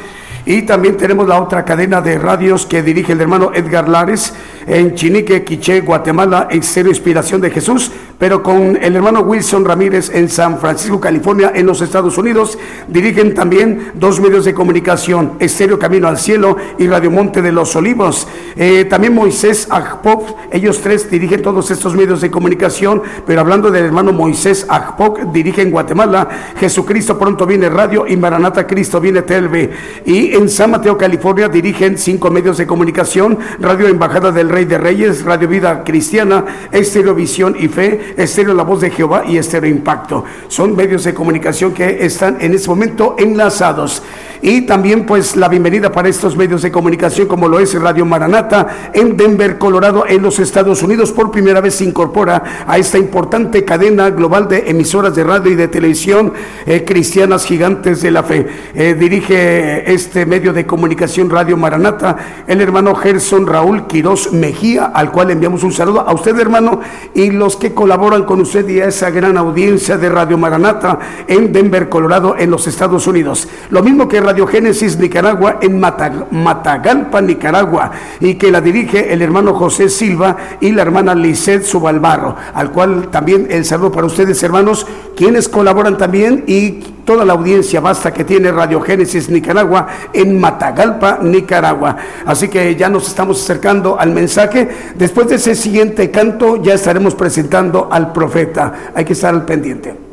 [0.46, 4.34] Y también tenemos la otra cadena de radios que dirige el hermano Edgar Lares
[4.70, 10.30] en Chinique, Quiché, Guatemala, en Inspiración de Jesús, pero con el hermano Wilson Ramírez en
[10.30, 12.58] San Francisco, California, en los Estados Unidos.
[12.88, 17.76] Dirigen también dos medios de comunicación, Estéreo Camino al Cielo y Radio Monte de los
[17.76, 18.28] Olivos.
[18.56, 23.86] Eh, también Moisés Agpop, ellos tres dirigen todos estos medios de comunicación, pero hablando del
[23.86, 26.28] hermano Moisés Agpop, dirige en Guatemala,
[26.60, 29.72] Jesucristo pronto viene radio y Maranata Cristo viene Telve.
[30.06, 34.66] Y en San Mateo, California, dirigen cinco medios de comunicación, Radio Embajada del Rey Rey
[34.66, 39.38] de Reyes, Radio Vida Cristiana, Estéreo Visión y Fe, Estéreo La Voz de Jehová y
[39.38, 40.26] Estéreo Impacto.
[40.49, 44.03] Son medios de comunicación que están en este momento enlazados.
[44.41, 48.91] Y también pues la bienvenida para estos medios de comunicación como lo es Radio Maranata
[48.93, 51.12] en Denver, Colorado, en los Estados Unidos.
[51.12, 55.55] Por primera vez se incorpora a esta importante cadena global de emisoras de radio y
[55.55, 56.34] de televisión
[56.66, 58.47] eh, cristianas gigantes de la fe.
[58.74, 64.32] Eh, dirige este medio de comunicación Radio Maranata el hermano Gerson Raúl Quiroz
[64.93, 66.80] Al cual enviamos un saludo a usted hermano
[67.14, 71.52] y los que colaboran con usted y a esa gran audiencia de Radio Maranata en
[71.52, 73.47] Denver, Colorado, en los Estados Unidos.
[73.70, 79.22] Lo mismo que Radio Génesis Nicaragua en Mata- Matagalpa, Nicaragua, y que la dirige el
[79.22, 84.41] hermano José Silva y la hermana Lisette Subalbarro, al cual también el saludo para ustedes,
[84.43, 86.80] hermanos, quienes colaboran también y
[87.10, 91.97] toda la audiencia basta que tiene Radio Génesis Nicaragua en Matagalpa, Nicaragua.
[92.24, 94.70] Así que ya nos estamos acercando al mensaje.
[94.93, 98.91] Después de ese siguiente canto ya estaremos presentando al profeta.
[98.93, 100.09] Hay que estar al pendiente.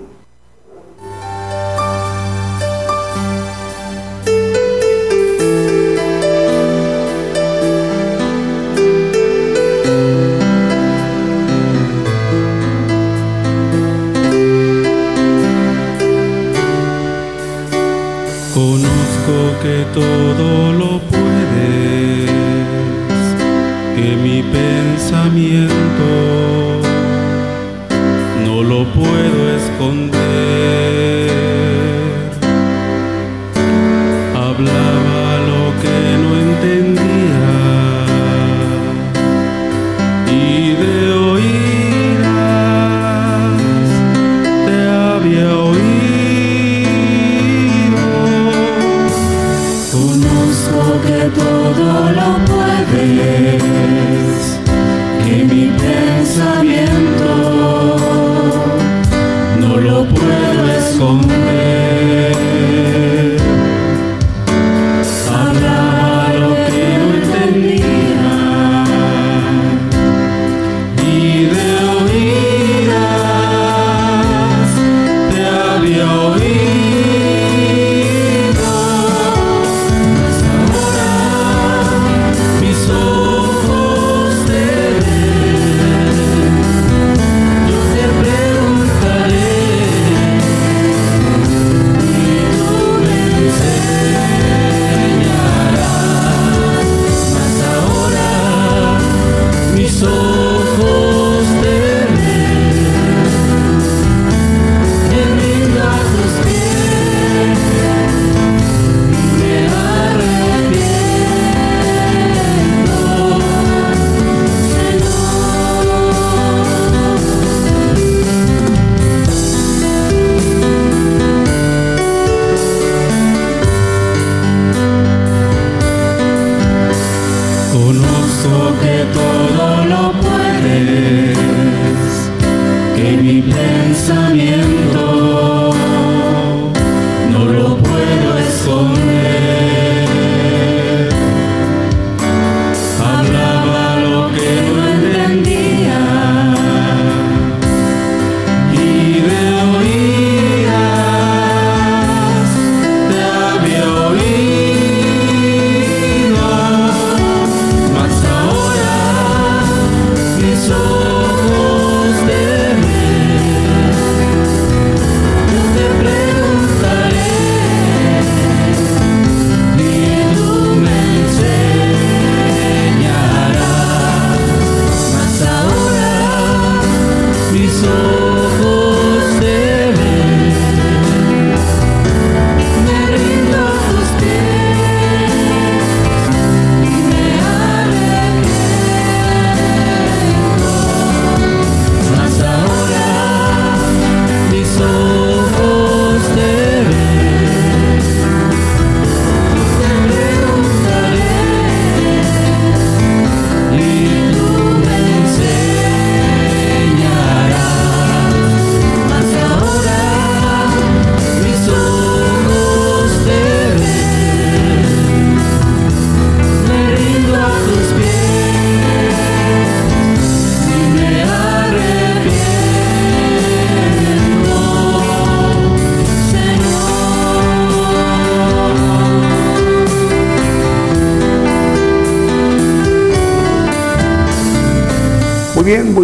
[28.45, 31.16] No lo puedo esconder.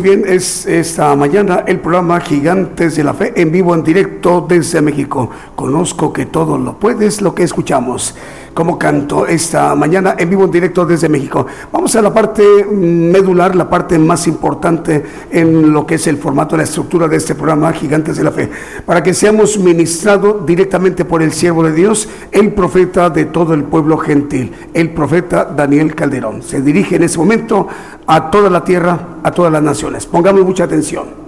[0.02, 0.24] Muy bien.
[0.26, 5.30] Es esta mañana el programa Gigantes de la Fe en vivo, en directo desde México.
[5.54, 8.16] Conozco que todo lo puedes, lo que escuchamos.
[8.54, 11.46] Como canto esta mañana en vivo, en directo desde México.
[11.72, 16.56] Vamos a la parte medular, la parte más importante en lo que es el formato,
[16.56, 18.50] la estructura de este programa Gigantes de la Fe.
[18.84, 23.64] Para que seamos ministrados directamente por el siervo de Dios, el profeta de todo el
[23.64, 26.42] pueblo gentil, el profeta Daniel Calderón.
[26.42, 27.68] Se dirige en ese momento
[28.06, 30.04] a toda la tierra, a todas las naciones.
[30.04, 31.21] Pongamos mucha atención.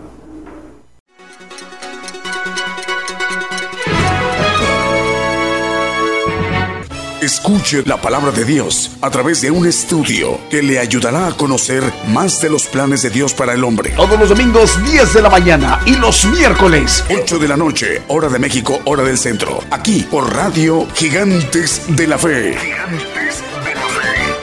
[7.25, 11.83] Escuche la palabra de Dios a través de un estudio que le ayudará a conocer
[12.13, 13.95] más de los planes de Dios para el hombre.
[13.97, 18.29] Todos los domingos 10 de la mañana y los miércoles 8 de la noche, hora
[18.29, 19.61] de México, hora del centro.
[19.71, 22.59] Aquí por Radio Gigantes de la Fe.
[22.59, 24.35] Gigantes de la Fe.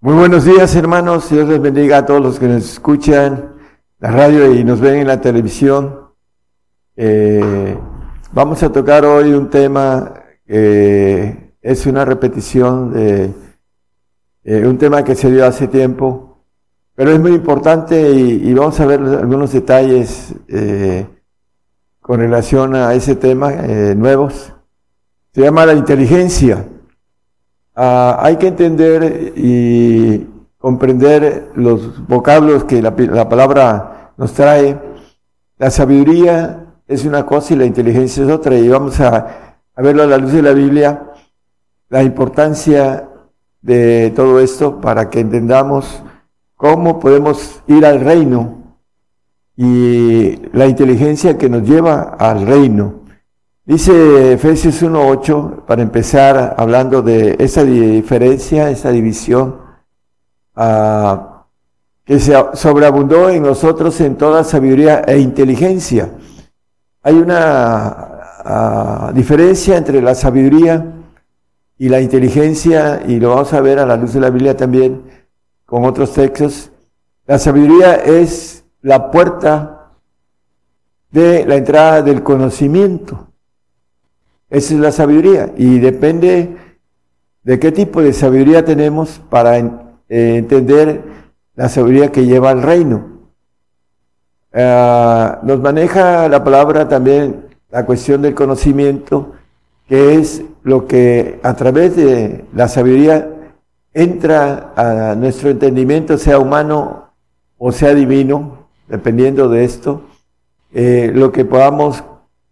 [0.00, 1.28] Muy buenos días, hermanos.
[1.28, 3.56] Dios les bendiga a todos los que nos escuchan
[3.98, 6.00] la radio y nos ven en la televisión.
[6.96, 7.76] Eh,
[8.32, 10.14] vamos a tocar hoy un tema
[10.50, 13.32] que es una repetición de
[14.42, 16.38] eh, un tema que se dio hace tiempo,
[16.96, 21.06] pero es muy importante y, vamos a ver algunos detalles eh,
[22.00, 24.52] con relación a ese tema eh, nuevos.
[25.32, 26.66] Se llama la inteligencia.
[27.76, 30.26] Ah, hay que entender y
[30.58, 34.76] comprender los vocablos que la, la palabra nos trae.
[35.58, 38.56] La sabiduría es una cosa y la inteligencia es otra.
[38.56, 41.12] Y vamos a, a verlo a la luz de la Biblia,
[41.88, 43.08] la importancia
[43.62, 46.02] de todo esto para que entendamos
[46.56, 48.76] cómo podemos ir al reino
[49.56, 53.00] y la inteligencia que nos lleva al reino.
[53.64, 59.56] Dice Efesios 1.8, para empezar hablando de esa diferencia, esa división,
[60.56, 61.44] ah,
[62.04, 66.10] que se sobreabundó en nosotros en toda sabiduría e inteligencia.
[67.02, 68.19] Hay una
[69.14, 70.84] diferencia entre la sabiduría
[71.78, 75.02] y la inteligencia, y lo vamos a ver a la luz de la Biblia también
[75.64, 76.70] con otros textos.
[77.26, 79.92] La sabiduría es la puerta
[81.10, 83.28] de la entrada del conocimiento.
[84.48, 86.56] Esa es la sabiduría y depende
[87.42, 89.70] de qué tipo de sabiduría tenemos para eh,
[90.08, 91.02] entender
[91.54, 93.20] la sabiduría que lleva al reino.
[94.52, 99.32] Ah, nos maneja la palabra también la cuestión del conocimiento,
[99.88, 103.28] que es lo que a través de la sabiduría
[103.92, 107.10] entra a nuestro entendimiento, sea humano
[107.58, 110.02] o sea divino, dependiendo de esto,
[110.72, 112.02] eh, lo que podamos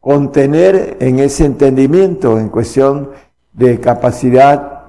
[0.01, 3.11] contener en ese entendimiento, en cuestión
[3.53, 4.83] de capacidad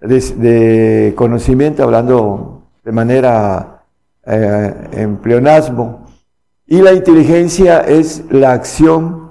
[0.00, 3.82] de, conocimiento, hablando de manera
[4.26, 6.06] eh, en pleonasmo.
[6.66, 9.23] Y la inteligencia es la acción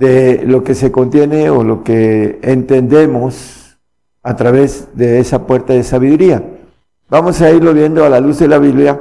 [0.00, 3.78] de lo que se contiene o lo que entendemos
[4.22, 6.42] a través de esa puerta de sabiduría.
[7.10, 8.98] Vamos a irlo viendo a la luz de la Biblia.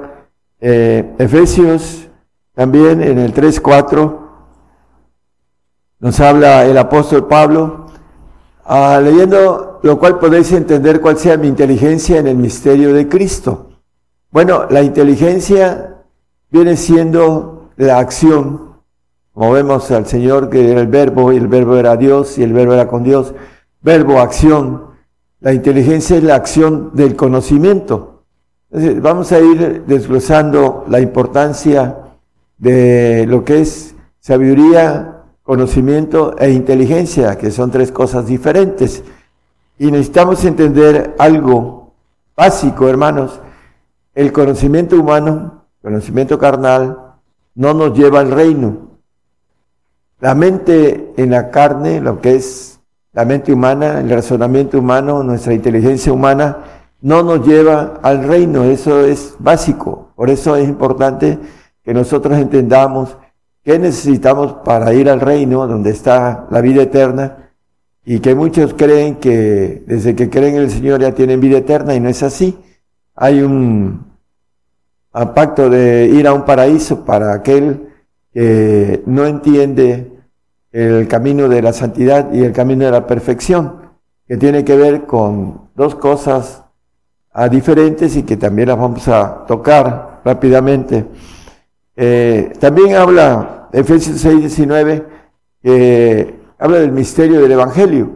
[0.59, 2.09] Eh, Efesios
[2.53, 4.17] también en el 3.4
[6.01, 7.85] nos habla el apóstol Pablo,
[8.65, 13.69] ah, leyendo lo cual podéis entender cuál sea mi inteligencia en el misterio de Cristo.
[14.31, 16.03] Bueno, la inteligencia
[16.49, 18.68] viene siendo la acción,
[19.33, 22.53] como vemos al Señor que era el verbo y el verbo era Dios y el
[22.53, 23.33] verbo era con Dios,
[23.81, 24.89] verbo, acción.
[25.39, 28.23] La inteligencia es la acción del conocimiento.
[28.71, 31.97] Entonces, vamos a ir desglosando la importancia
[32.57, 39.03] de lo que es sabiduría, conocimiento e inteligencia, que son tres cosas diferentes.
[39.79, 41.93] Y necesitamos entender algo
[42.35, 43.39] básico, hermanos.
[44.13, 47.15] El conocimiento humano, conocimiento carnal,
[47.55, 48.88] no nos lleva al reino.
[50.19, 52.79] La mente en la carne, lo que es
[53.13, 56.57] la mente humana, el razonamiento humano, nuestra inteligencia humana,
[57.01, 58.65] no nos lleva al reino.
[58.65, 60.11] Eso es básico.
[60.15, 61.39] Por eso es importante
[61.83, 63.17] que nosotros entendamos
[63.63, 67.51] ¿Qué necesitamos para ir al reino donde está la vida eterna?
[68.05, 71.93] Y que muchos creen que desde que creen en el Señor ya tienen vida eterna
[71.93, 72.57] y no es así.
[73.15, 74.07] Hay un,
[75.13, 77.88] un pacto de ir a un paraíso para aquel
[78.39, 80.13] que no entiende
[80.71, 83.91] el camino de la santidad y el camino de la perfección,
[84.25, 86.63] que tiene que ver con dos cosas
[87.33, 91.05] ah, diferentes y que también las vamos a tocar rápidamente.
[91.97, 95.05] Eh, también habla Efesios 6, 19,
[95.61, 98.09] que habla del misterio del Evangelio.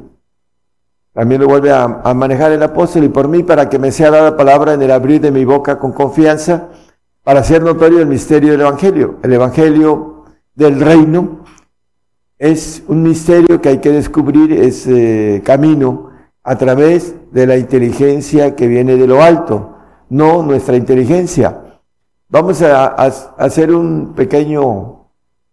[1.11, 4.09] También lo vuelve a, a manejar el apóstol y por mí para que me sea
[4.09, 6.69] dada palabra en el abrir de mi boca con confianza
[7.25, 9.17] para hacer notorio el misterio del Evangelio.
[9.21, 10.12] El Evangelio
[10.55, 11.43] del reino
[12.37, 16.09] es un misterio que hay que descubrir ese camino
[16.43, 19.77] a través de la inteligencia que viene de lo alto,
[20.09, 21.79] no nuestra inteligencia.
[22.27, 25.07] Vamos a, hacer un pequeño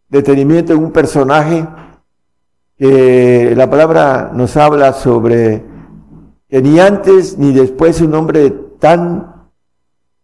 [0.08, 1.66] detenimiento en un personaje
[2.76, 5.62] que la palabra nos habla sobre
[6.48, 9.48] que ni antes ni después un hombre tan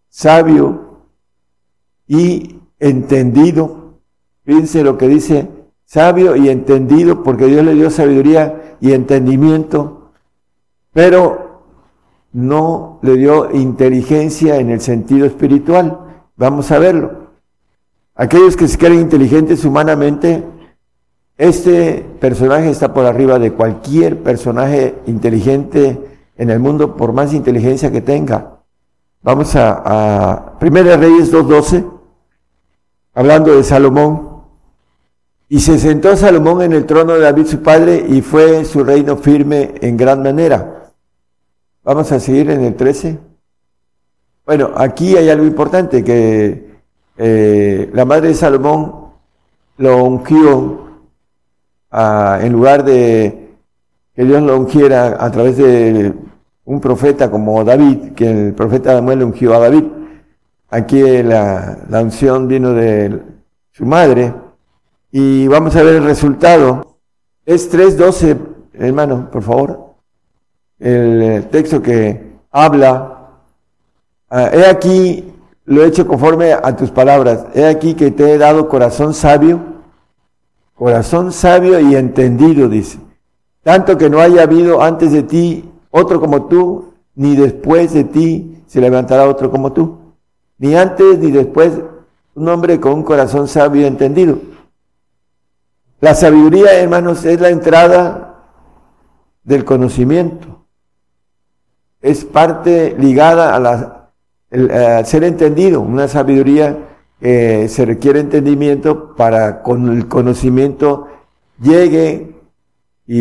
[0.09, 1.03] sabio
[2.09, 3.86] y entendido,
[4.47, 5.49] fíjense lo que dice,
[5.85, 10.13] sabio y entendido, porque Dios le dio sabiduría y entendimiento,
[10.93, 11.63] pero
[12.33, 15.99] no le dio inteligencia en el sentido espiritual.
[16.37, 17.27] Vamos a verlo.
[18.15, 20.45] Aquellos que se creen inteligentes humanamente,
[21.39, 25.99] este personaje está por arriba de cualquier personaje inteligente
[26.37, 28.61] en el mundo, por más inteligencia que tenga.
[29.23, 31.91] Vamos a, a Primera Reyes 2.12,
[33.15, 34.36] hablando de Salomón.
[35.49, 39.17] Y se sentó Salomón en el trono de David su padre y fue su reino
[39.17, 40.91] firme en gran manera.
[41.85, 43.17] Vamos a seguir en el 13.
[44.45, 46.81] Bueno, aquí hay algo importante, que
[47.17, 49.13] eh, la madre de Salomón
[49.79, 51.01] lo ungió
[51.93, 53.55] ah, en lugar de
[54.15, 56.13] que Dios lo ungiera a través de
[56.65, 59.85] un profeta como David, que el profeta Samuel ungió a David.
[60.71, 63.23] Aquí la, la unción vino de
[63.71, 64.33] su madre.
[65.19, 66.99] Y vamos a ver el resultado.
[67.47, 68.37] Es 3.12,
[68.75, 69.95] hermano, por favor.
[70.79, 73.31] El eh, texto que habla.
[74.29, 75.33] ah, he aquí,
[75.65, 77.47] lo he hecho conforme a tus palabras.
[77.55, 79.59] He aquí que te he dado corazón sabio.
[80.75, 82.99] Corazón sabio y entendido, dice.
[83.63, 88.63] Tanto que no haya habido antes de ti otro como tú, ni después de ti
[88.67, 89.97] se levantará otro como tú.
[90.59, 91.73] Ni antes ni después
[92.35, 94.56] un hombre con un corazón sabio y entendido.
[96.01, 98.45] La sabiduría, hermanos, es la entrada
[99.45, 100.67] del conocimiento.
[102.03, 104.11] Es parte ligada a la,
[104.51, 106.79] el- a ser entendido, una sabiduría
[107.21, 111.09] que se requiere entendimiento para con el conocimiento
[111.61, 112.35] llegue
[113.07, 113.21] y,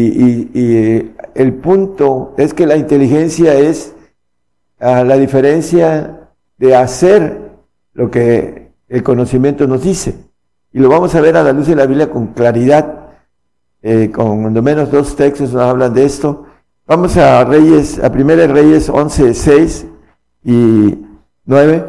[0.53, 3.93] y- el punto es que la inteligencia es
[4.79, 7.51] ah, la diferencia de hacer
[7.93, 10.24] lo que el conocimiento nos dice.
[10.75, 13.11] Y lo vamos a ver a la luz de la Biblia con claridad,
[13.81, 16.47] eh, con cuando menos dos textos nos hablan de esto.
[16.85, 19.85] Vamos a Reyes, a Primera Reyes 11, 6
[20.43, 20.99] y
[21.45, 21.85] 9.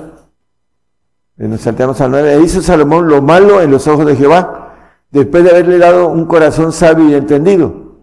[1.37, 2.35] Eh, Nos saltamos al 9.
[2.35, 4.77] E hizo Salomón lo malo en los ojos de Jehová,
[5.11, 7.97] después de haberle dado un corazón sabio y entendido,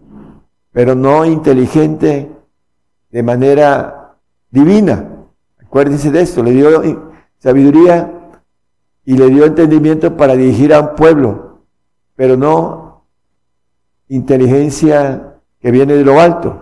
[0.70, 2.30] pero no inteligente
[3.10, 4.16] de manera
[4.50, 5.08] divina.
[5.64, 6.82] Acuérdense de esto, le dio
[7.38, 8.23] sabiduría
[9.04, 11.60] y le dio entendimiento para dirigir a un pueblo,
[12.16, 13.04] pero no
[14.08, 16.60] inteligencia que viene de lo alto.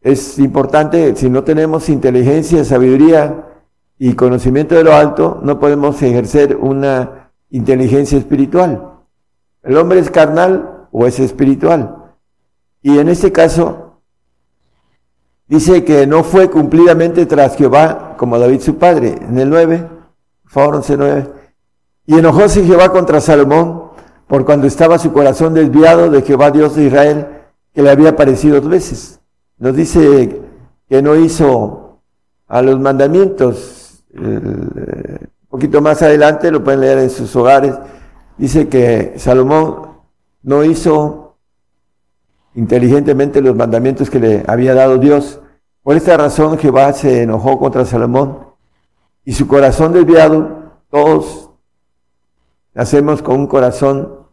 [0.00, 3.46] Es importante, si no tenemos inteligencia, sabiduría
[3.98, 8.92] y conocimiento de lo alto, no podemos ejercer una inteligencia espiritual.
[9.62, 11.96] El hombre es carnal o es espiritual.
[12.82, 14.00] Y en este caso,
[15.48, 19.14] dice que no fue cumplidamente tras Jehová como David su padre.
[19.26, 19.88] En el 9,
[20.54, 21.30] por favor, 11, 9.
[22.06, 23.90] Y enojóse Jehová contra Salomón
[24.28, 27.26] por cuando estaba su corazón desviado de Jehová Dios de Israel,
[27.74, 29.20] que le había aparecido dos veces.
[29.58, 30.42] Nos dice
[30.88, 31.98] que no hizo
[32.46, 34.04] a los mandamientos.
[34.14, 37.74] Un poquito más adelante, lo pueden leer en sus hogares,
[38.38, 39.88] dice que Salomón
[40.42, 41.36] no hizo
[42.54, 45.40] inteligentemente los mandamientos que le había dado Dios.
[45.82, 48.43] Por esta razón Jehová se enojó contra Salomón
[49.24, 51.50] y su corazón desviado, todos
[52.74, 54.26] nacemos con un corazón,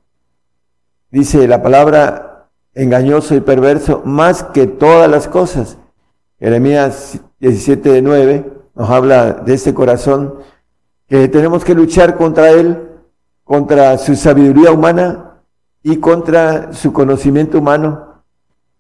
[1.10, 5.78] dice la palabra, engañoso y perverso, más que todas las cosas.
[6.40, 10.36] Jeremías 17, 9 nos habla de este corazón
[11.08, 12.90] que tenemos que luchar contra él,
[13.44, 15.42] contra su sabiduría humana
[15.84, 18.24] y contra su conocimiento humano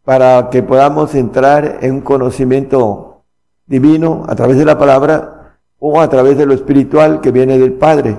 [0.03, 3.23] para que podamos entrar en un conocimiento
[3.65, 5.40] divino a través de la palabra
[5.83, 8.17] o a través de lo espiritual que viene del Padre.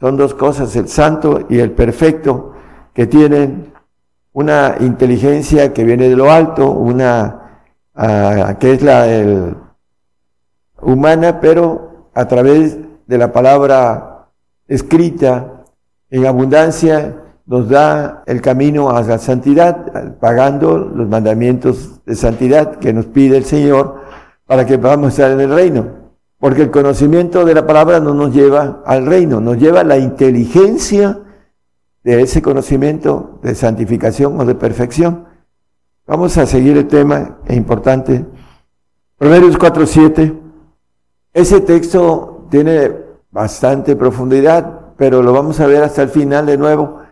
[0.00, 2.52] Son dos cosas, el santo y el perfecto,
[2.94, 3.72] que tienen
[4.32, 9.56] una inteligencia que viene de lo alto, una ah, que es la
[10.80, 14.28] humana, pero a través de la palabra
[14.68, 15.64] escrita
[16.08, 22.92] en abundancia nos da el camino a la santidad, pagando los mandamientos de santidad que
[22.92, 24.02] nos pide el Señor
[24.46, 26.01] para que podamos estar en el reino.
[26.42, 29.96] Porque el conocimiento de la palabra no nos lleva al reino, nos lleva a la
[29.96, 31.20] inteligencia
[32.02, 35.26] de ese conocimiento de santificación o de perfección.
[36.04, 38.26] Vamos a seguir el tema, es importante.
[39.16, 40.36] Proverbios 4.7.
[41.32, 42.90] Ese texto tiene
[43.30, 47.02] bastante profundidad, pero lo vamos a ver hasta el final de nuevo.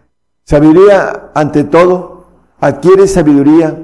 [0.42, 2.26] Sabiduría ante todo,
[2.58, 3.78] adquiere sabiduría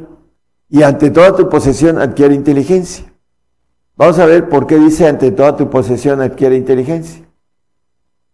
[0.68, 3.12] y ante toda tu posesión adquiere inteligencia.
[3.96, 7.24] Vamos a ver por qué dice ante toda tu posesión adquiere inteligencia.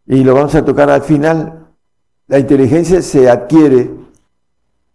[0.06, 1.68] Y lo vamos a tocar al final.
[2.26, 3.90] La inteligencia se adquiere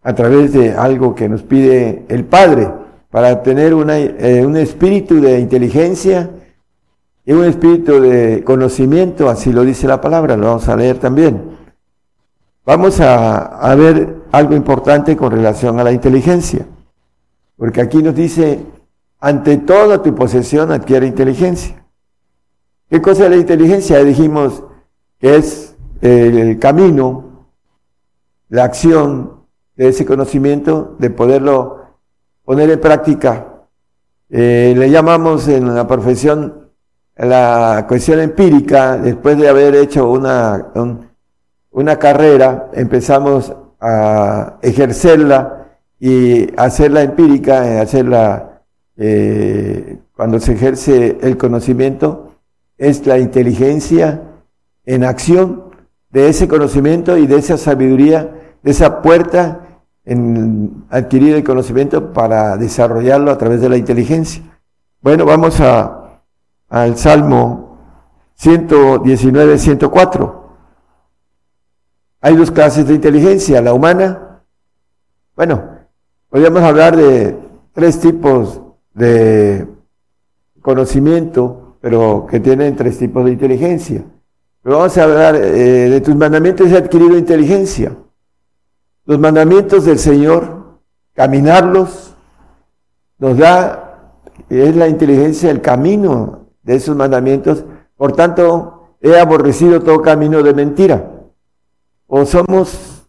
[0.03, 2.69] a través de algo que nos pide el Padre
[3.09, 6.29] para tener eh, un espíritu de inteligencia
[7.25, 11.57] y un espíritu de conocimiento, así lo dice la palabra, lo vamos a leer también.
[12.65, 16.65] Vamos a ver algo importante con relación a la inteligencia,
[17.57, 18.59] porque aquí nos dice,
[19.19, 21.83] ante toda tu posesión adquiere inteligencia.
[22.89, 24.03] ¿Qué cosa es la inteligencia?
[24.03, 24.63] Dijimos
[25.19, 27.47] que es el camino,
[28.49, 29.43] la acción
[29.75, 31.81] de ese conocimiento, de poderlo
[32.45, 33.63] poner en práctica.
[34.29, 36.69] Eh, le llamamos en la profesión
[37.15, 41.07] la cuestión empírica, después de haber hecho una, un-
[41.71, 45.67] una carrera, empezamos a ejercerla
[45.99, 48.56] y hacerla empírica, hacerla
[48.97, 52.31] eh, cuando se ejerce el conocimiento,
[52.77, 54.21] es la inteligencia
[54.85, 55.65] en acción
[56.09, 62.57] de ese conocimiento y de esa sabiduría, de esa puerta en adquirir el conocimiento para
[62.57, 64.41] desarrollarlo a través de la inteligencia.
[65.01, 66.21] Bueno, vamos a,
[66.69, 67.77] al Salmo
[68.35, 70.47] 119, 104.
[72.21, 74.41] Hay dos clases de inteligencia, la humana.
[75.35, 75.63] Bueno,
[76.29, 77.37] podríamos hablar de
[77.73, 78.61] tres tipos
[78.97, 79.67] de
[80.61, 84.03] conocimiento, pero que tienen tres tipos de inteligencia.
[84.63, 87.95] Pero vamos a hablar eh, de tus mandamientos he adquirido inteligencia.
[89.05, 90.79] Los mandamientos del Señor,
[91.13, 92.15] caminarlos,
[93.19, 94.11] nos da,
[94.49, 97.63] es la inteligencia, el camino de esos mandamientos.
[97.95, 101.11] Por tanto, he aborrecido todo camino de mentira.
[102.07, 103.07] O somos,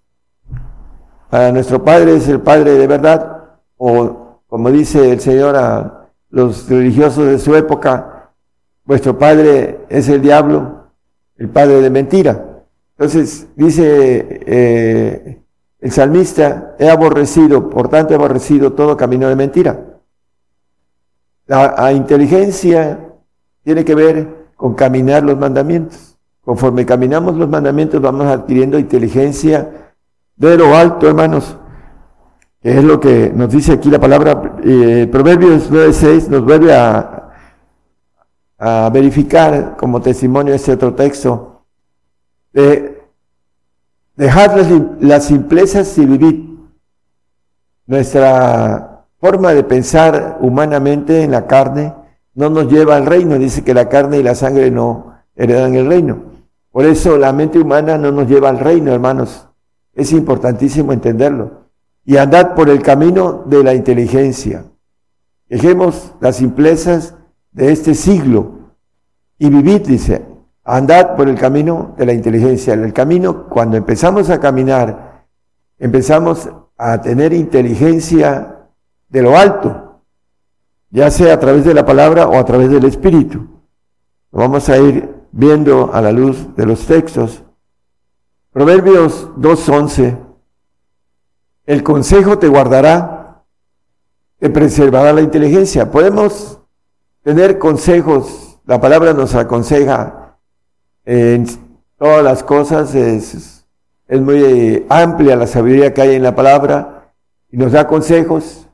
[1.31, 3.45] para nuestro Padre es el Padre de verdad,
[3.77, 8.31] o como dice el Señor a los religiosos de su época,
[8.85, 10.87] vuestro Padre es el diablo,
[11.37, 12.65] el Padre de mentira.
[12.97, 13.85] Entonces, dice
[14.47, 15.43] eh,
[15.81, 19.79] el salmista, he aborrecido, por tanto he aborrecido todo camino de mentira.
[21.47, 22.99] La, inteligencia
[23.63, 26.17] tiene que ver con caminar los mandamientos.
[26.43, 29.93] Conforme caminamos los mandamientos vamos adquiriendo inteligencia
[30.37, 31.57] de lo alto, hermanos,
[32.77, 34.57] es lo que nos dice aquí la palabra.
[34.65, 37.31] eh, Proverbios 9.6 nos vuelve a,
[38.59, 41.63] a verificar como testimonio este otro texto.
[42.53, 43.03] De,
[44.17, 44.69] dejad las,
[45.01, 46.45] las simplezas y vivid.
[47.87, 51.95] Nuestra forma de pensar humanamente en la carne
[52.35, 53.39] no nos lleva al reino.
[53.39, 56.19] Dice que la carne y la sangre no heredan el reino.
[56.71, 59.49] Por eso la mente humana no nos lleva al reino, hermanos.
[59.95, 61.58] Es importantísimo entenderlo.
[62.09, 64.65] Y andad por el camino de la inteligencia.
[65.47, 67.15] Dejemos las simplezas
[67.53, 68.71] de este siglo
[69.39, 70.25] y vivid, dice,
[70.65, 72.73] andad por el camino de la inteligencia.
[72.73, 75.27] El camino, cuando empezamos a caminar,
[75.79, 76.49] empezamos
[76.79, 78.57] a tener inteligencia
[79.11, 80.01] de lo alto,
[80.89, 83.47] ya sea a través de la palabra o a través del Espíritu.
[84.33, 87.45] Lo vamos a ir viendo a la luz de los textos.
[88.51, 90.28] Proverbios 2.11.
[91.69, 93.45] El consejo te guardará,
[94.39, 95.91] te preservará la inteligencia.
[95.91, 96.63] Podemos
[97.23, 100.39] tener consejos, la palabra nos aconseja
[101.05, 101.45] en
[101.99, 103.67] todas las cosas, es,
[104.07, 107.13] es muy amplia la sabiduría que hay en la palabra
[107.51, 108.67] y nos da consejos.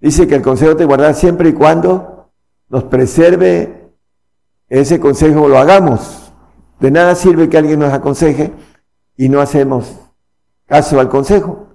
[0.00, 2.30] Dice que el consejo te guardará siempre y cuando
[2.70, 3.90] nos preserve
[4.70, 6.32] ese consejo, lo hagamos.
[6.80, 8.54] De nada sirve que alguien nos aconseje
[9.18, 9.94] y no hacemos
[10.64, 11.71] caso al consejo.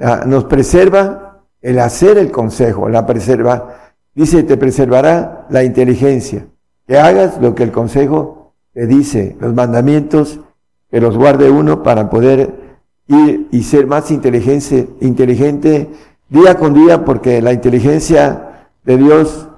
[0.00, 3.92] Ah, Nos preserva el hacer el consejo, la preserva.
[4.14, 6.46] Dice, te preservará la inteligencia.
[6.86, 10.40] Que hagas lo que el consejo te dice, los mandamientos,
[10.90, 12.54] que los guarde uno para poder
[13.08, 15.88] ir y ser más inteligente, inteligente
[16.28, 19.48] día con día, porque la inteligencia de Dios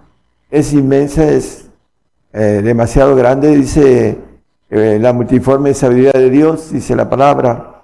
[0.51, 1.69] es inmensa, es
[2.33, 4.19] eh, demasiado grande, dice
[4.71, 7.78] eh, la multiforme sabiduría de Dios, dice la palabra.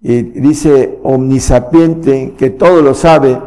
[0.00, 3.38] Y dice omnisapiente, que todo lo sabe.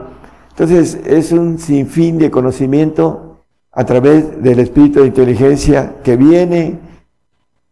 [0.50, 3.38] Entonces es un sinfín de conocimiento
[3.72, 6.80] a través del espíritu de inteligencia que viene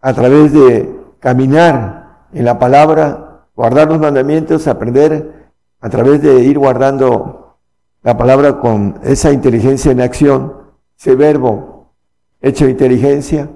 [0.02, 0.90] a través de
[1.20, 5.50] caminar en la palabra, guardar los mandamientos, aprender
[5.82, 7.58] a través de ir guardando
[8.04, 10.54] la palabra con esa inteligencia en acción,
[10.98, 11.92] ese verbo
[12.40, 13.50] hecho inteligencia,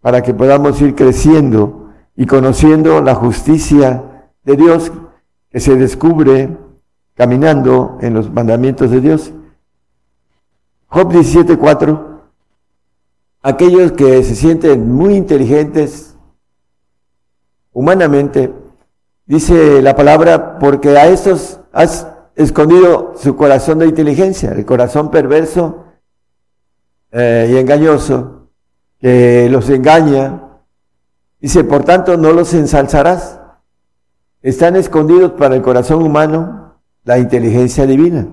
[0.00, 4.02] para que podamos ir creciendo y conociendo la justicia
[4.44, 4.92] de Dios
[5.50, 6.56] que se descubre
[7.14, 9.32] caminando en los mandamientos de Dios.
[10.86, 12.08] Job 17:4
[13.42, 16.16] Aquellos que se sienten muy inteligentes
[17.72, 18.52] humanamente,
[19.26, 25.84] dice la palabra, porque a estos has escondido su corazón de inteligencia, el corazón perverso
[27.12, 28.48] eh, y engañoso,
[29.00, 30.42] que los engaña.
[31.40, 33.37] Dice, por tanto, no los ensalzarás.
[34.42, 36.74] Están escondidos para el corazón humano
[37.04, 38.28] la inteligencia divina.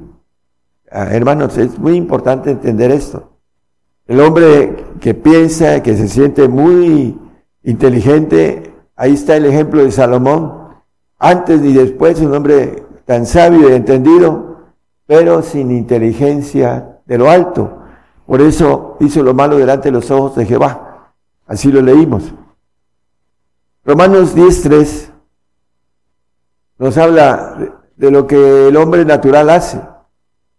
[0.92, 3.32] Ah, hermanos, es muy importante entender esto.
[4.06, 7.18] El hombre que piensa, que se siente muy
[7.64, 10.76] inteligente, ahí está el ejemplo de Salomón.
[11.18, 14.58] Antes y después, un hombre tan sabio y entendido,
[15.08, 17.80] pero sin inteligencia de lo alto.
[18.28, 21.14] Por eso hizo lo malo delante de los ojos de Jehová.
[21.48, 22.32] Así lo leímos.
[23.84, 25.15] Romanos 10.3
[26.78, 29.80] nos habla de lo que el hombre natural hace.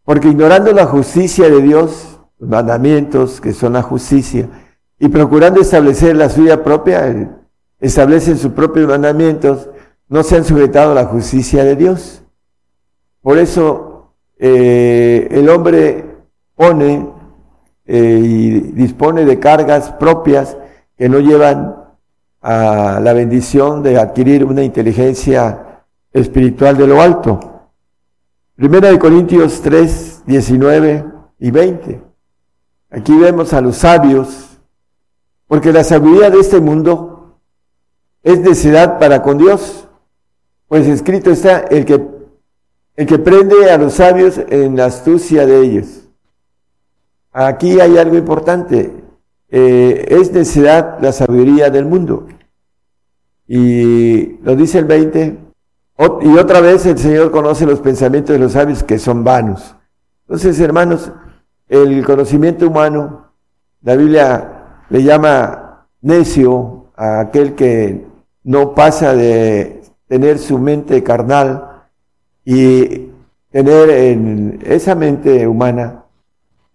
[0.05, 4.49] Porque ignorando la justicia de Dios, los mandamientos que son la justicia,
[4.99, 7.29] y procurando establecer la suya propia, eh,
[7.81, 9.69] establecen sus propios mandamientos,
[10.09, 12.23] no se han sujetado a la justicia de Dios.
[13.21, 16.05] Por eso eh, el hombre
[16.55, 17.11] pone
[17.85, 20.57] eh, y dispone de cargas propias
[20.97, 21.85] que no llevan
[22.41, 25.66] a la bendición de adquirir una inteligencia
[26.17, 27.71] espiritual de lo alto.
[28.55, 31.05] Primera de Corintios 3, 19
[31.39, 32.01] y 20.
[32.91, 34.59] Aquí vemos a los sabios,
[35.47, 37.39] porque la sabiduría de este mundo
[38.23, 39.89] es necedad para con Dios,
[40.69, 42.03] pues escrito está el que,
[42.97, 46.09] el que prende a los sabios en la astucia de ellos.
[47.31, 49.05] Aquí hay algo importante,
[49.51, 52.27] eh, es necedad la sabiduría del mundo.
[53.47, 55.46] Y lo dice el 20,
[55.99, 59.75] y otra vez el Señor conoce los pensamientos de los sabios que son vanos.
[60.29, 61.11] Entonces, hermanos,
[61.69, 63.33] el conocimiento humano,
[63.83, 68.07] la Biblia le llama necio a aquel que
[68.45, 71.85] no pasa de tener su mente carnal
[72.45, 73.09] y
[73.51, 76.05] tener en esa mente humana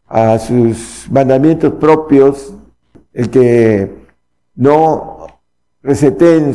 [0.07, 2.53] a sus mandamientos propios,
[3.14, 3.98] el que
[4.56, 5.27] no
[5.84, 6.53] reseten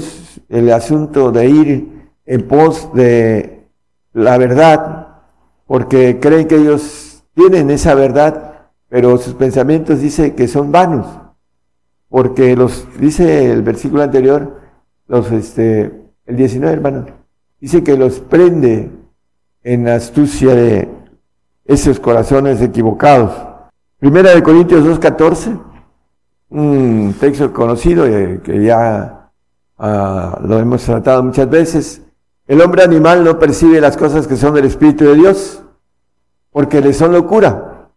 [0.49, 1.96] el asunto de ir
[2.27, 3.69] en pos de
[4.13, 5.09] la verdad,
[5.67, 11.07] porque creen que ellos tienen esa verdad, pero sus pensamientos dice que son vanos,
[12.09, 14.61] porque los, dice el versículo anterior,
[15.07, 15.93] los, este,
[16.25, 17.07] el 19 hermano,
[17.61, 18.91] dice que los prende
[19.63, 20.89] en la astucia de
[21.65, 23.33] esos corazones equivocados.
[23.99, 25.61] Primera de Corintios 2.14,
[26.51, 29.31] un texto conocido eh, que ya
[29.79, 32.06] ah, lo hemos tratado muchas veces.
[32.47, 35.63] El hombre animal no percibe las cosas que son del Espíritu de Dios,
[36.53, 37.91] porque le son locura.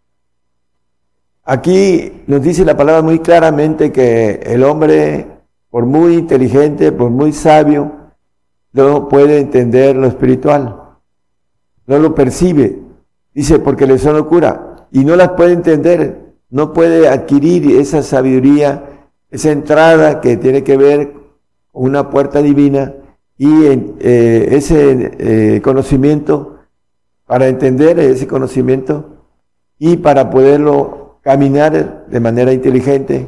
[1.44, 5.28] Aquí nos dice la palabra muy claramente que el hombre,
[5.70, 7.92] por muy inteligente, por muy sabio,
[8.74, 10.76] no puede entender lo espiritual,
[11.86, 12.80] no lo percibe.
[13.34, 19.10] Dice, porque le son locura y no las puede entender, no puede adquirir esa sabiduría,
[19.30, 21.14] esa entrada que tiene que ver
[21.72, 22.96] con una puerta divina
[23.40, 26.58] y eh, ese eh, conocimiento
[27.26, 29.26] para entender ese conocimiento
[29.80, 33.28] y para poderlo caminar de manera inteligente,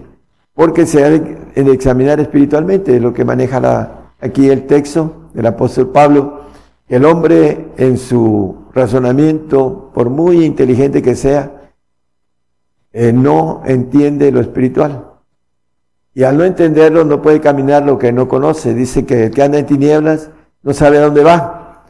[0.53, 6.41] porque se ha de examinar espiritualmente, lo que maneja aquí el texto del apóstol Pablo,
[6.89, 11.71] el hombre en su razonamiento, por muy inteligente que sea,
[12.91, 15.10] eh, no entiende lo espiritual.
[16.13, 18.73] Y al no entenderlo no puede caminar lo que no conoce.
[18.73, 20.29] Dice que el que anda en tinieblas
[20.63, 21.85] no sabe a dónde va.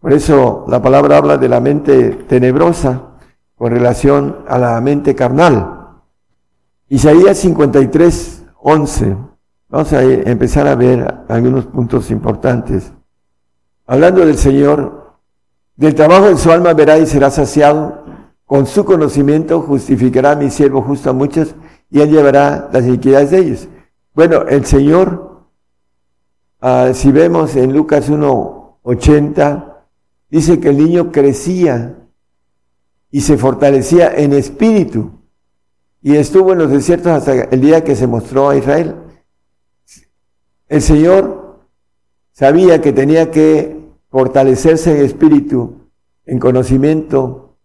[0.00, 3.02] Por eso la palabra habla de la mente tenebrosa
[3.56, 6.02] con relación a la mente carnal.
[6.88, 9.16] Isaías 53, 11.
[9.68, 12.92] Vamos a empezar a ver algunos puntos importantes.
[13.86, 15.14] Hablando del Señor,
[15.76, 18.04] del trabajo de su alma verá y será saciado.
[18.44, 21.54] Con su conocimiento justificará a mi siervo justo a muchos
[21.90, 23.68] y él llevará las iniquidades de ellos.
[24.14, 25.46] Bueno, el Señor,
[26.60, 29.86] ah, si vemos en Lucas 1, 80,
[30.30, 31.96] dice que el niño crecía
[33.10, 35.12] y se fortalecía en espíritu
[36.02, 38.96] y estuvo en los desiertos hasta el día que se mostró a Israel.
[40.68, 41.60] El Señor
[42.32, 43.80] sabía que tenía que
[44.10, 45.88] fortalecerse en espíritu,
[46.26, 47.56] en conocimiento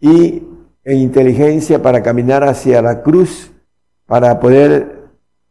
[0.00, 0.42] y
[0.88, 3.50] en inteligencia para caminar hacia la cruz,
[4.06, 5.04] para poder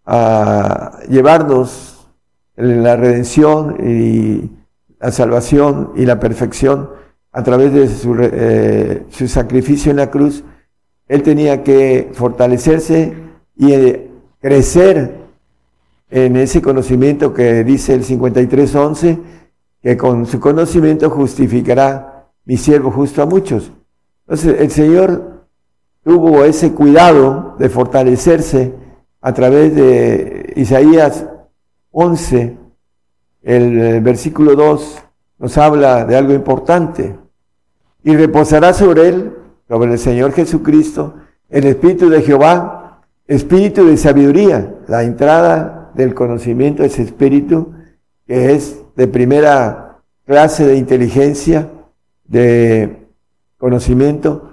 [0.04, 2.08] ah, llevarnos
[2.56, 4.50] la redención y
[5.00, 6.90] la salvación y la perfección
[7.32, 10.44] a través de su, eh, su sacrificio en la cruz.
[11.08, 13.14] Él tenía que fortalecerse
[13.56, 14.10] y eh,
[14.42, 15.18] crecer
[16.10, 19.20] en ese conocimiento que dice el 53.11,
[19.84, 23.72] que con su conocimiento justificará mi siervo justo a muchos.
[24.28, 25.46] Entonces el Señor
[26.04, 28.74] tuvo ese cuidado de fortalecerse
[29.22, 31.26] a través de Isaías
[31.92, 32.58] 11,
[33.44, 35.04] el eh, versículo 2
[35.40, 37.16] nos habla de algo importante.
[38.04, 39.34] Y reposará sobre él,
[39.68, 41.16] sobre el Señor Jesucristo,
[41.50, 44.76] el Espíritu de Jehová, Espíritu de sabiduría.
[44.88, 47.74] La entrada del conocimiento, ese Espíritu
[48.26, 51.70] que es de primera clase de inteligencia,
[52.26, 53.07] de
[53.58, 54.52] conocimiento,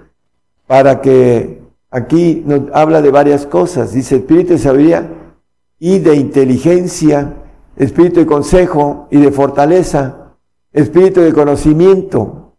[0.67, 1.61] para que
[1.91, 3.93] aquí nos habla de varias cosas.
[3.93, 5.09] Dice Espíritu de sabiduría
[5.79, 7.33] y de inteligencia,
[7.77, 10.33] Espíritu de consejo y de fortaleza,
[10.71, 12.53] Espíritu de conocimiento.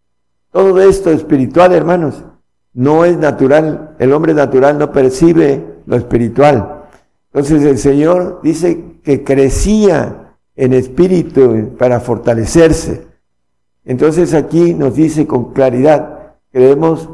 [0.52, 2.24] Todo esto espiritual, hermanos,
[2.72, 3.94] no es natural.
[3.98, 6.84] El hombre natural no percibe lo espiritual.
[7.32, 13.06] Entonces el Señor dice que crecía en espíritu para fortalecerse.
[13.84, 16.15] Entonces aquí nos dice con claridad
[16.56, 17.10] que debemos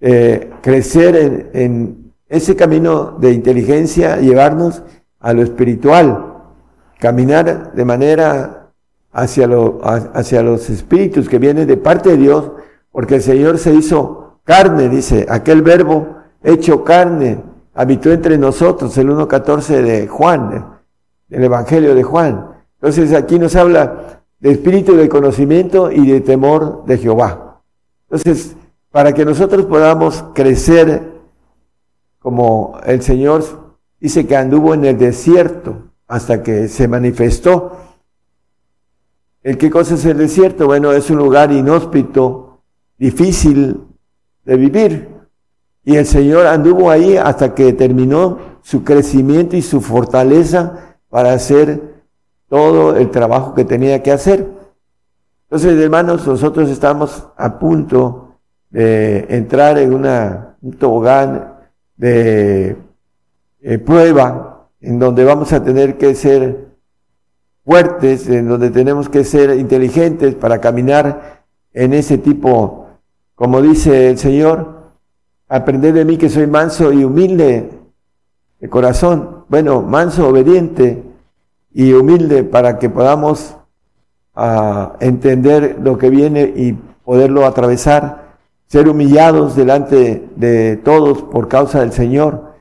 [0.00, 4.82] eh, crecer en, ese camino de inteligencia, llevarnos
[5.20, 6.42] a lo espiritual,
[6.98, 8.72] caminar de manera
[9.12, 9.48] hacia,
[10.12, 12.50] hacia los espíritus que vienen de parte de Dios,
[12.90, 17.40] porque el Señor se hizo carne, dice, aquel verbo hecho carne,
[17.74, 20.80] habitó entre nosotros, el 1.14 de Juan,
[21.28, 22.56] del Evangelio de Juan.
[22.80, 27.60] Entonces aquí nos habla de espíritu de conocimiento y de temor de Jehová.
[28.10, 28.56] Entonces,
[28.90, 31.10] para que nosotros podamos crecer
[32.18, 33.44] como el Señor
[33.98, 37.76] dice que anduvo en el desierto hasta que se manifestó.
[39.42, 40.66] ¿El qué cosa es el desierto?
[40.66, 42.60] Bueno, es un lugar inhóspito,
[42.98, 43.80] difícil
[44.44, 45.08] de vivir.
[45.82, 52.02] Y el Señor anduvo ahí hasta que terminó su crecimiento y su fortaleza para hacer
[52.48, 54.46] todo el trabajo que tenía que hacer.
[55.44, 58.29] Entonces, hermanos, nosotros estamos a punto
[58.70, 61.54] de entrar en una, un tobogán
[61.96, 62.76] de
[63.60, 66.70] eh, prueba en donde vamos a tener que ser
[67.64, 72.86] fuertes, en donde tenemos que ser inteligentes para caminar en ese tipo,
[73.34, 74.80] como dice el Señor,
[75.48, 77.70] aprended de mí que soy manso y humilde
[78.60, 81.02] de corazón, bueno, manso, obediente
[81.72, 83.56] y humilde para que podamos
[84.34, 86.72] ah, entender lo que viene y
[87.04, 88.29] poderlo atravesar,
[88.70, 92.54] ser humillados delante de todos por causa del Señor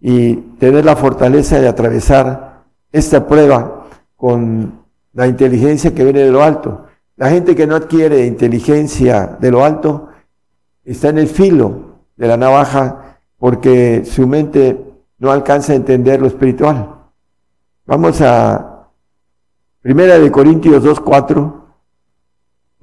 [0.00, 3.86] y tener la fortaleza de atravesar esta prueba
[4.16, 4.80] con
[5.12, 6.86] la inteligencia que viene de lo alto.
[7.14, 10.08] La gente que no adquiere inteligencia de lo alto
[10.84, 14.76] está en el filo de la navaja porque su mente
[15.18, 16.96] no alcanza a entender lo espiritual.
[17.86, 18.88] Vamos a
[19.80, 21.63] Primera de Corintios 2.4.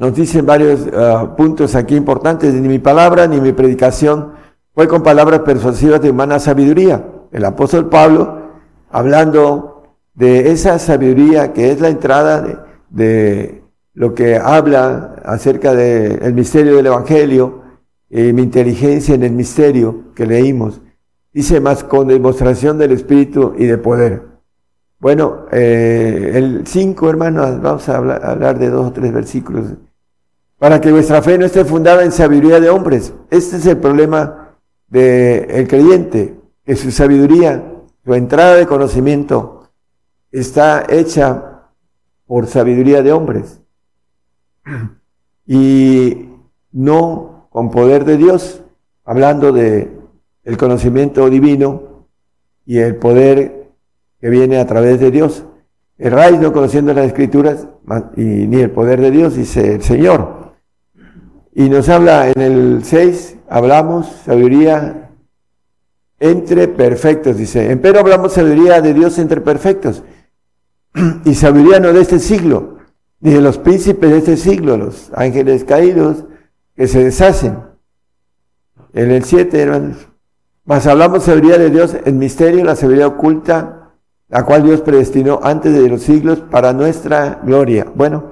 [0.02, 2.56] Nos dicen varios ah, puntos aquí importantes.
[2.56, 4.32] Ni mi palabra ni mi predicación
[4.73, 7.06] fue con palabras persuasivas de humana sabiduría.
[7.32, 8.40] El apóstol Pablo,
[8.90, 9.84] hablando
[10.15, 13.61] de esa sabiduría que es la entrada de,
[13.94, 17.61] lo que habla acerca del misterio del Evangelio,
[18.10, 20.82] eh, mi inteligencia en el misterio que leímos,
[21.32, 24.23] dice más con demostración del Espíritu y de poder.
[24.99, 29.76] Bueno, eh, el 5, hermanos, vamos a hablar de dos o tres versículos.
[30.62, 33.16] Para que vuestra fe no esté fundada en sabiduría de hombres.
[33.32, 34.54] Este es el problema
[34.90, 37.64] del creyente, que su sabiduría,
[38.06, 39.72] su entrada de conocimiento,
[40.32, 41.64] está hecha
[42.28, 43.60] por sabiduría de hombres
[45.48, 46.30] y
[46.72, 48.62] no con poder de Dios,
[49.04, 49.92] hablando de
[50.44, 52.06] el conocimiento divino
[52.68, 53.72] y el poder
[54.20, 55.44] que viene a través de Dios.
[55.98, 57.68] Erráis no conociendo las escrituras
[58.16, 60.41] y ni el poder de Dios, dice el Señor.
[61.53, 65.10] Y nos habla en el 6, hablamos sabiduría
[66.19, 67.72] entre perfectos, dice.
[67.72, 70.03] Empero hablamos sabiduría de Dios entre perfectos.
[71.26, 72.78] y sabiduría no de este siglo,
[73.19, 76.26] ni de los príncipes de este siglo, los ángeles caídos
[76.76, 77.60] que se deshacen.
[78.94, 79.98] En el 7, hermanos.
[80.64, 83.91] Mas hablamos sabiduría de Dios en misterio, la sabiduría oculta,
[84.30, 87.88] la cual Dios predestinó antes de los siglos para nuestra gloria.
[87.94, 88.32] Bueno,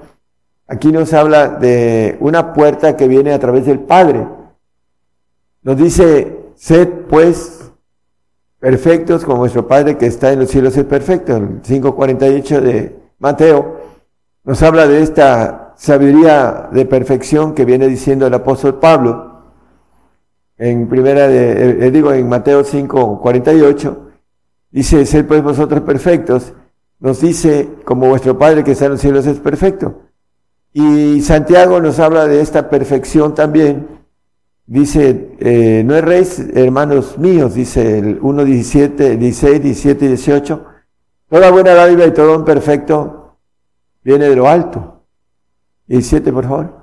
[0.70, 4.28] aquí nos habla de una puerta que viene a través del Padre.
[5.64, 7.72] Nos dice, sed pues
[8.60, 11.36] perfectos como vuestro Padre que está en los cielos es perfecto.
[11.36, 13.80] El 5.48 de Mateo
[14.44, 19.30] nos habla de esta sabiduría de perfección que viene diciendo el apóstol Pablo
[20.60, 24.10] en primera de, eh, eh, digo en Mateo 5, 48,
[24.72, 26.54] dice, sed pues vosotros perfectos,
[27.00, 30.09] nos dice, como vuestro Padre que está en los cielos es perfecto.
[30.74, 33.88] Y Santiago nos habla de esta perfección también.
[34.68, 40.66] Dice, eh, no erréis, hermanos míos, dice el 1, 17, 16, 17 y 18.
[41.28, 43.38] Toda buena dádiva y todo un perfecto
[44.04, 45.04] viene de lo alto.
[45.88, 46.80] 17, por favor.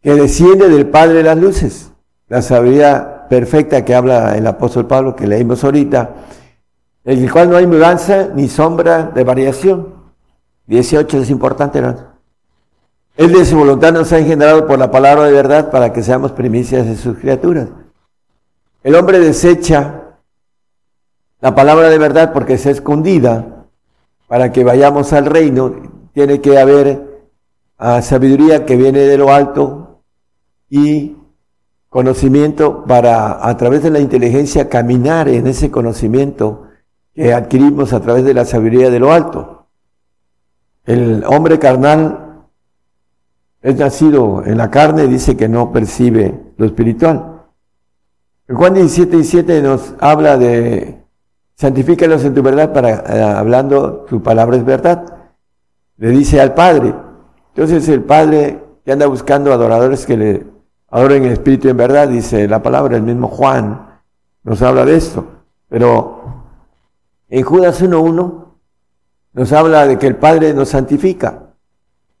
[0.00, 1.92] Que desciende del Padre de las luces.
[2.28, 6.14] La sabiduría perfecta que habla el apóstol Pablo, que leímos ahorita,
[7.04, 9.92] en el cual no hay mudanza ni sombra de variación.
[10.66, 12.13] 18 es importante, ¿no?
[13.16, 16.32] Él de su voluntad nos ha engendrado por la palabra de verdad para que seamos
[16.32, 17.68] primicias de sus criaturas.
[18.82, 20.18] El hombre desecha
[21.40, 23.66] la palabra de verdad porque es escondida
[24.26, 25.74] para que vayamos al reino.
[26.12, 27.28] Tiene que haber
[27.78, 30.00] ah, sabiduría que viene de lo alto
[30.68, 31.16] y
[31.88, 36.64] conocimiento para a través de la inteligencia caminar en ese conocimiento
[37.14, 39.66] que adquirimos a través de la sabiduría de lo alto.
[40.84, 42.23] El hombre carnal
[43.64, 47.42] es nacido en la carne, dice que no percibe lo espiritual.
[48.46, 51.02] En Juan 17 y 7 nos habla de
[51.56, 55.30] santifícalos en tu verdad para eh, hablando tu palabra es verdad.
[55.96, 56.94] Le dice al Padre.
[57.54, 60.54] Entonces el Padre que anda buscando adoradores que le
[60.94, 63.98] Ahora en espíritu y en verdad, dice la palabra, el mismo Juan
[64.44, 65.26] nos habla de esto.
[65.68, 66.22] Pero
[67.28, 68.44] en Judas 1.1
[69.32, 71.43] nos habla de que el Padre nos santifica.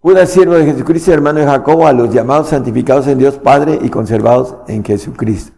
[0.04, 3.88] Judas, siervo de Jesucristo, hermano de Jacobo, a los llamados santificados en Dios Padre y
[3.88, 5.56] conservados en Jesucristo.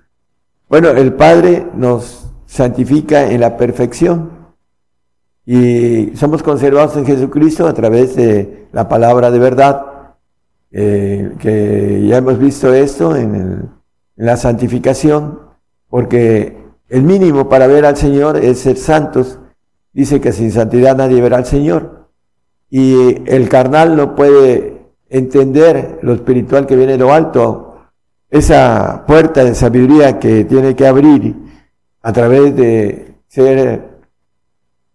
[0.69, 4.31] Bueno, el Padre nos santifica en la perfección
[5.45, 9.85] y somos conservados en Jesucristo a través de la palabra de verdad
[10.71, 13.69] eh, que ya hemos visto esto en,
[14.15, 15.41] la santificación,
[15.89, 16.57] porque
[16.89, 19.41] el mínimo para ver al Señor es ser santos.
[19.93, 22.06] Dice que sin santidad nadie verá al Señor.
[22.71, 27.77] Y el carnal no puede entender lo espiritual que viene de lo alto,
[28.31, 31.37] esa puerta de sabiduría que tiene que abrir
[32.03, 33.97] a través de ser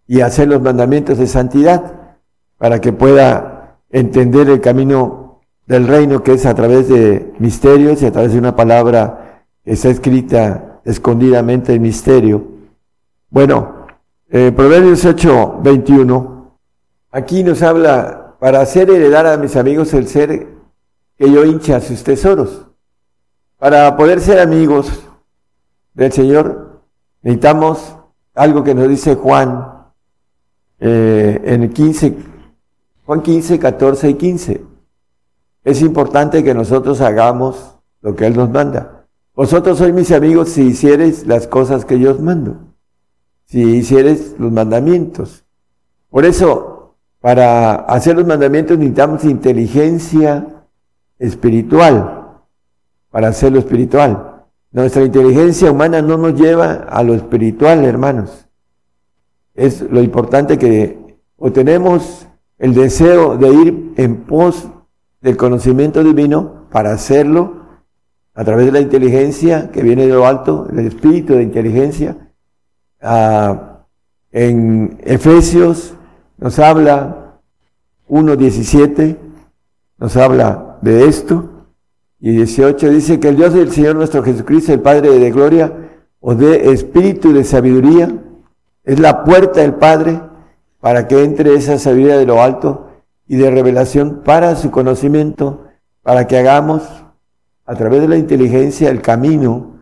[0.07, 2.17] y hacer los mandamientos de santidad
[2.57, 8.05] para que pueda entender el camino del reino que es a través de misterios y
[8.05, 12.45] a través de una palabra que está escrita escondidamente en misterio.
[13.29, 13.87] Bueno,
[14.29, 16.30] eh, Proverbios 8, 21,
[17.11, 20.47] aquí nos habla para hacer heredar a mis amigos el ser
[21.17, 22.65] que yo hincha sus tesoros.
[23.57, 24.89] Para poder ser amigos
[25.93, 26.81] del Señor
[27.21, 27.95] necesitamos
[28.33, 29.85] algo que nos dice Juan
[30.79, 32.17] eh, en el 15,
[33.05, 34.65] Juan 15, 14 y 15.
[35.63, 39.05] Es importante que nosotros hagamos lo que Él nos manda.
[39.35, 42.57] Vosotros sois mis amigos si hicieres las cosas que yo os mando,
[43.45, 45.45] si hicieres los mandamientos.
[46.09, 46.70] Por eso,
[47.21, 50.65] para hacer los mandamientos necesitamos inteligencia
[51.19, 52.39] espiritual,
[53.11, 54.45] para hacer lo espiritual.
[54.71, 58.47] Nuestra inteligencia humana no nos lleva a lo espiritual, hermanos.
[59.53, 62.27] Es lo importante que o tenemos
[62.57, 64.67] el deseo de ir en pos
[65.21, 67.61] del conocimiento divino para hacerlo
[68.33, 72.31] a través de la inteligencia que viene de lo alto, el espíritu de inteligencia.
[73.01, 73.83] Ah,
[74.31, 75.95] en Efesios
[76.41, 77.37] nos habla
[78.09, 79.15] 1.17,
[79.99, 81.49] nos habla de esto,
[82.19, 85.71] y 18 dice que el Dios del Señor nuestro Jesucristo, el Padre de gloria,
[86.19, 88.11] os dé espíritu de sabiduría,
[88.83, 90.19] es la puerta del Padre
[90.79, 92.89] para que entre esa sabiduría de lo alto
[93.27, 95.65] y de revelación para su conocimiento,
[96.01, 96.81] para que hagamos
[97.65, 99.79] a través de la inteligencia el camino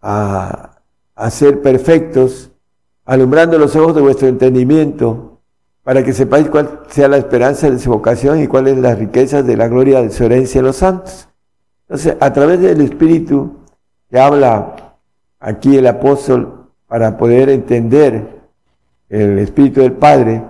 [0.00, 0.80] a,
[1.30, 2.52] ser perfectos,
[3.04, 5.37] alumbrando los ojos de vuestro entendimiento,
[5.88, 9.56] para que sepáis cuál sea la esperanza de su vocación y cuáles las riquezas de
[9.56, 11.30] la gloria de su herencia en los santos.
[11.88, 13.56] Entonces, a través del Espíritu
[14.10, 14.76] que habla
[15.40, 18.22] aquí el apóstol para poder entender
[19.08, 20.42] el Espíritu del Padre,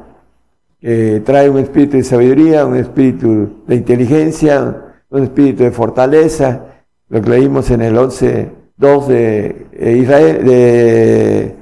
[0.81, 6.65] que trae un espíritu de sabiduría, un espíritu de inteligencia, un espíritu de fortaleza,
[7.11, 9.67] lo que leímos en el 11, 2 de
[10.01, 11.55] Israel, de,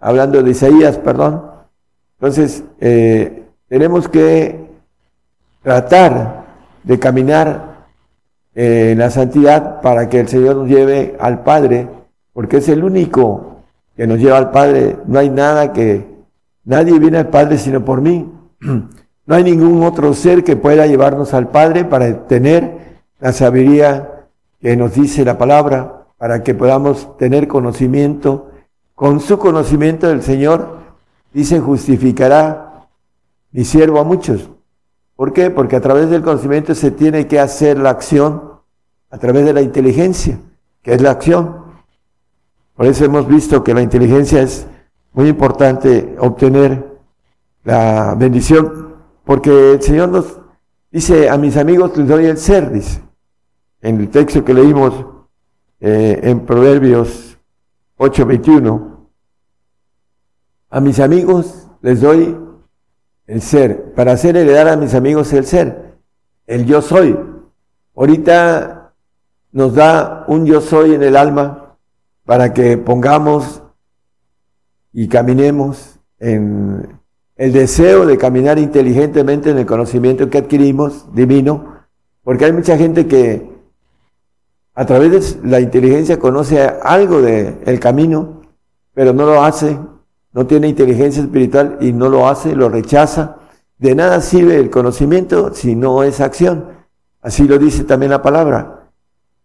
[0.00, 1.51] hablando de Isaías, perdón.
[2.22, 4.68] Entonces, eh, tenemos que
[5.60, 6.44] tratar
[6.84, 7.88] de caminar
[8.54, 11.88] eh, en la santidad para que el Señor nos lleve al Padre,
[12.32, 13.64] porque es el único
[13.96, 14.98] que nos lleva al Padre.
[15.04, 16.06] No hay nada que,
[16.64, 18.30] nadie viene al Padre sino por mí.
[19.24, 22.72] No hay ningún otro ser que pueda llevarnos al Padre para tener
[23.20, 24.26] la sabiduría
[24.60, 28.50] que nos dice la palabra, para que podamos tener conocimiento.
[28.96, 30.81] Con su conocimiento del Señor,
[31.32, 32.88] dice, justificará
[33.50, 34.48] mi siervo a muchos.
[35.16, 35.50] ¿Por qué?
[35.50, 38.52] Porque a través del conocimiento se tiene que hacer la acción,
[39.10, 40.38] a través de la inteligencia,
[40.82, 41.62] que es la acción.
[42.74, 44.66] Por eso hemos visto que la inteligencia es
[45.12, 46.98] muy importante obtener
[47.64, 50.38] la bendición, porque el Señor nos
[50.90, 53.02] dice, a mis amigos les doy el ser, dice,
[53.80, 55.06] en el texto que leímos
[55.80, 57.38] eh, en Proverbios
[57.98, 58.91] 8:21,
[60.72, 62.34] a mis amigos les doy
[63.26, 65.98] el ser, para hacer heredar a mis amigos el ser,
[66.46, 67.14] el yo soy.
[67.94, 68.94] Ahorita
[69.52, 71.76] nos da un yo soy en el alma
[72.24, 73.62] para que pongamos
[74.94, 76.98] y caminemos en
[77.36, 81.84] el deseo de caminar inteligentemente en el conocimiento que adquirimos divino,
[82.24, 83.52] porque hay mucha gente que
[84.74, 88.40] a través de la inteligencia conoce algo del el camino,
[88.94, 89.78] pero no lo hace,
[90.32, 93.36] no tiene inteligencia espiritual y no lo hace, lo rechaza.
[93.78, 96.68] De nada sirve el conocimiento si no es acción.
[97.20, 98.88] Así lo dice también la palabra.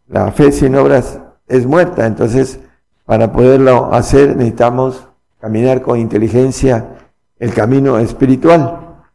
[0.07, 2.05] La fe sin obras es muerta.
[2.05, 2.59] Entonces,
[3.05, 5.07] para poderlo hacer necesitamos
[5.39, 6.97] caminar con inteligencia
[7.39, 9.05] el camino espiritual.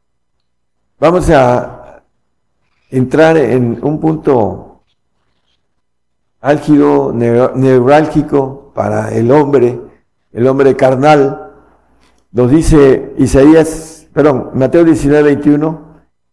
[0.98, 2.02] Vamos a
[2.90, 4.82] entrar en un punto
[6.40, 9.80] álgido, neurálgico para el hombre,
[10.32, 11.51] el hombre carnal.
[12.32, 15.80] Nos dice Isaías, perdón, Mateo 19, 21,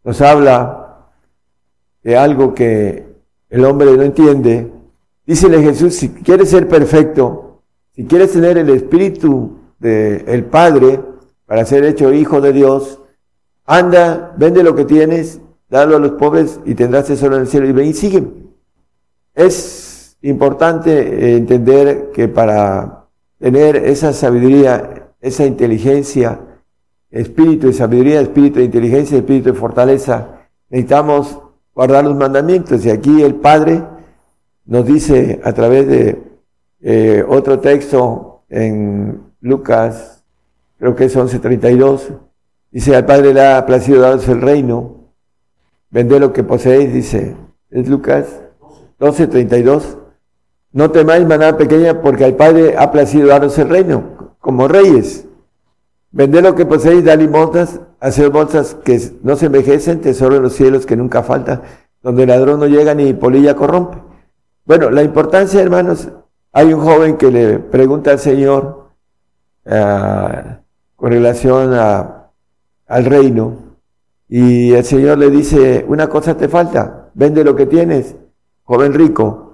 [0.06, 1.10] nos habla
[2.02, 3.06] de algo que
[3.50, 4.72] el hombre no entiende.
[5.26, 11.02] Dícele Jesús, si quieres ser perfecto, si quieres tener el espíritu del el Padre
[11.46, 13.02] para ser hecho hijo de Dios,
[13.66, 17.68] anda, vende lo que tienes, dalo a los pobres y tendrás tesoro en el cielo
[17.68, 18.30] y ven y sígueme.
[19.34, 23.06] Es importante entender que para
[23.38, 26.40] tener esa sabiduría, esa inteligencia,
[27.12, 30.40] espíritu de sabiduría, espíritu de inteligencia, espíritu de fortaleza,
[30.70, 31.40] necesitamos
[31.74, 32.86] guardar los mandamientos.
[32.86, 33.84] Y aquí el Padre
[34.66, 36.22] nos dice a través de
[36.82, 40.24] eh, otro texto en Lucas,
[40.78, 42.18] creo que es 11.32,
[42.72, 45.12] dice, al Padre le ha placido daros el reino,
[45.90, 47.36] vende lo que poseéis, dice,
[47.70, 48.28] es Lucas
[49.00, 49.98] 12.32,
[50.72, 54.04] no temáis manada pequeña porque al Padre ha placido daros el reino,
[54.40, 55.26] como reyes.
[56.12, 60.54] Vende lo que poseéis, da limosnas, hacer bolsas que no se envejecen, tesoro en los
[60.54, 61.62] cielos que nunca falta,
[62.02, 63.98] donde el ladrón no llega ni polilla corrompe.
[64.66, 66.10] Bueno, la importancia, hermanos,
[66.52, 68.90] hay un joven que le pregunta al Señor
[69.66, 70.60] ah,
[70.96, 73.70] con relación al reino,
[74.28, 78.16] y el Señor le dice, una cosa te falta, vende lo que tienes,
[78.64, 79.54] joven rico.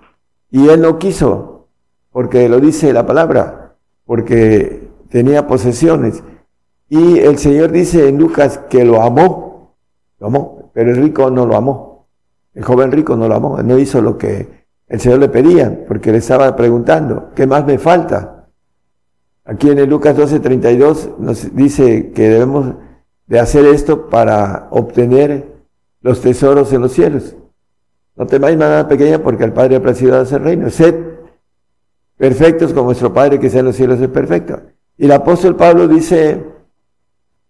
[0.52, 1.68] Y él no quiso,
[2.12, 3.65] porque lo dice la palabra,
[4.06, 6.24] porque tenía posesiones.
[6.88, 9.76] Y el Señor dice en Lucas que lo amó,
[10.20, 12.08] lo amó, pero el rico no lo amó.
[12.54, 16.12] El joven rico no lo amó, no hizo lo que el Señor le pedía, porque
[16.12, 18.48] le estaba preguntando, ¿qué más me falta?
[19.44, 22.76] Aquí en el Lucas 12:32 nos dice que debemos
[23.28, 25.56] de hacer esto para obtener
[26.02, 27.36] los tesoros en los cielos.
[28.16, 30.70] No temáis nada pequeña porque al Padre ha placido hacer reino.
[30.70, 30.96] Sed
[32.18, 34.62] perfectos como vuestro Padre que sea en los cielos es perfecto.
[34.98, 36.44] Y el apóstol Pablo dice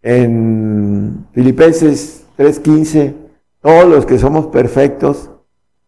[0.02, 3.14] en Filipenses 3:15,
[3.62, 5.30] todos los que somos perfectos,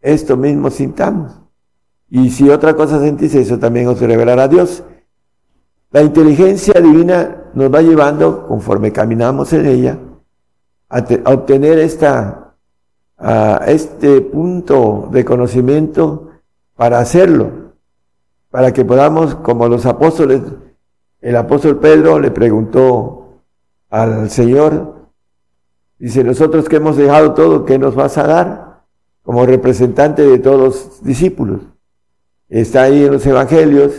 [0.02, 1.40] esto mismo sintamos.
[2.10, 4.84] Y si otra cosa sentís, eso también os revelará Dios.
[5.92, 10.00] La inteligencia divina nos va llevando, conforme caminamos en ella,
[10.90, 12.56] a, a obtener esta,
[13.18, 16.30] a este punto de conocimiento
[16.76, 17.67] para hacerlo,
[18.58, 20.42] para que podamos, como los apóstoles,
[21.22, 23.44] el apóstol Pedro le preguntó
[23.88, 25.12] al Señor,
[26.00, 28.82] dice, nosotros que hemos dejado todo, ¿qué nos vas a dar?
[29.22, 31.62] Como representante de todos los discípulos.
[32.50, 33.94] Está ahí en los evangelios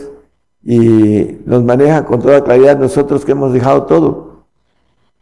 [0.65, 4.47] y nos maneja con toda claridad nosotros que hemos dejado todo.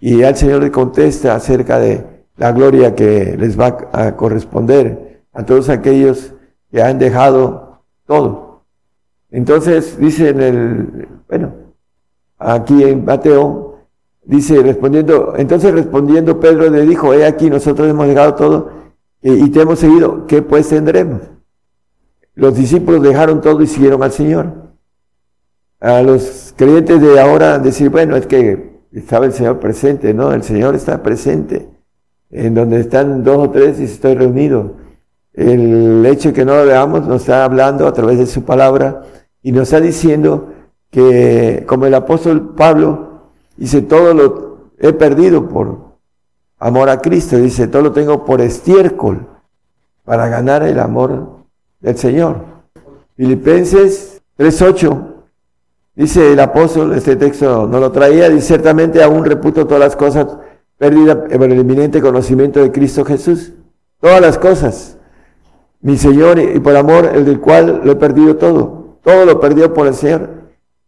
[0.01, 5.21] Y ya el Señor le contesta acerca de la gloria que les va a corresponder
[5.35, 6.33] a todos aquellos
[6.71, 8.46] que han dejado todo.
[9.31, 11.53] Entonces dice en el, bueno,
[12.39, 13.81] aquí en Mateo,
[14.25, 18.71] dice respondiendo, entonces respondiendo Pedro le dijo, he aquí nosotros hemos dejado todo
[19.23, 21.23] y, y te hemos seguido, ¿qué pues tendremos?
[22.37, 24.67] Los discípulos dejaron todo y siguieron al Señor.
[25.81, 30.43] A los creyentes de ahora decir, bueno, es que estaba el Señor presente, no, el
[30.43, 31.69] Señor está presente.
[32.31, 34.75] En donde están dos o tres y estoy reunido.
[35.37, 39.03] El hecho de que no lo veamos nos está hablando a través de su palabra
[39.43, 40.49] y nos está diciendo
[40.91, 43.21] que, como el apóstol Pablo,
[43.57, 45.79] dice, todo lo he perdido por
[46.59, 49.27] amor a Cristo, dice, todo lo tengo por estiércol
[50.05, 51.41] para ganar el amor
[51.81, 52.37] del Señor.
[53.15, 55.07] Filipenses 3.8,
[55.95, 60.27] dice el apóstol, este texto no lo traía, dice, ciertamente aún reputo todas las cosas
[60.79, 63.53] perdidas por el eminente conocimiento de Cristo Jesús.
[64.01, 64.96] Todas las cosas,
[65.87, 68.99] mi Señor, y por amor el del cual lo he perdido todo.
[69.05, 70.29] Todo lo perdió por el Señor.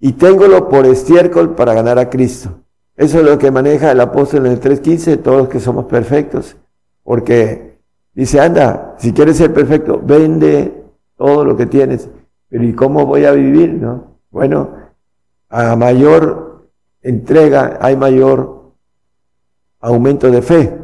[0.00, 2.58] Y téngolo por estiércol para ganar a Cristo.
[2.96, 6.56] Eso es lo que maneja el apóstol en el 3.15, todos los que somos perfectos.
[7.04, 7.78] Porque
[8.12, 10.82] dice, anda, si quieres ser perfecto, vende
[11.16, 12.08] todo lo que tienes.
[12.48, 13.74] Pero ¿y cómo voy a vivir?
[13.74, 14.16] No?
[14.32, 14.70] Bueno,
[15.48, 16.66] a mayor
[17.02, 18.72] entrega hay mayor
[19.78, 20.76] aumento de fe.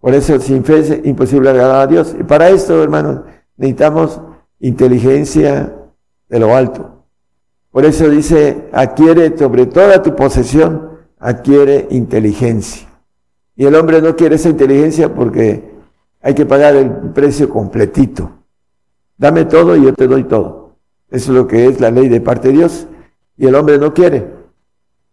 [0.00, 2.14] Por eso sin fe es imposible agradar a Dios.
[2.18, 3.22] Y para esto, hermanos,
[3.56, 4.20] necesitamos
[4.60, 5.74] inteligencia
[6.28, 7.04] de lo alto.
[7.70, 12.88] Por eso dice, adquiere sobre toda tu posesión, adquiere inteligencia.
[13.56, 15.74] Y el hombre no quiere esa inteligencia porque
[16.22, 18.30] hay que pagar el precio completito.
[19.16, 20.76] Dame todo y yo te doy todo.
[21.10, 22.86] Eso es lo que es la ley de parte de Dios.
[23.36, 24.32] Y el hombre no quiere,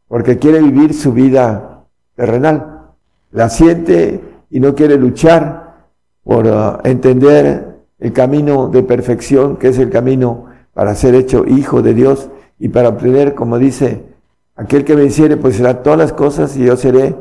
[0.08, 1.86] porque quiere vivir su vida
[2.16, 2.92] terrenal.
[3.32, 5.86] La siente y no quiere luchar
[6.24, 11.82] por uh, entender el camino de perfección, que es el camino para ser hecho hijo
[11.82, 14.04] de Dios y para obtener, como dice,
[14.56, 17.16] aquel que venciere, pues será todas las cosas y yo seré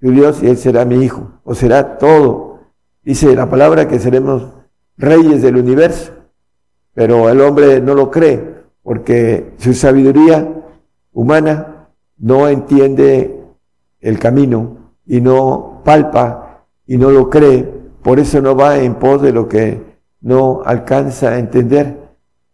[0.00, 2.60] tu Dios y él será mi hijo, o será todo.
[3.02, 4.48] Dice la palabra que seremos
[4.96, 6.12] reyes del universo,
[6.94, 10.48] pero el hombre no lo cree porque su sabiduría
[11.12, 13.42] humana no entiende
[14.00, 17.68] el camino y no palpa y no lo cree,
[18.02, 19.82] por eso no va en pos de lo que
[20.20, 21.98] no alcanza a entender,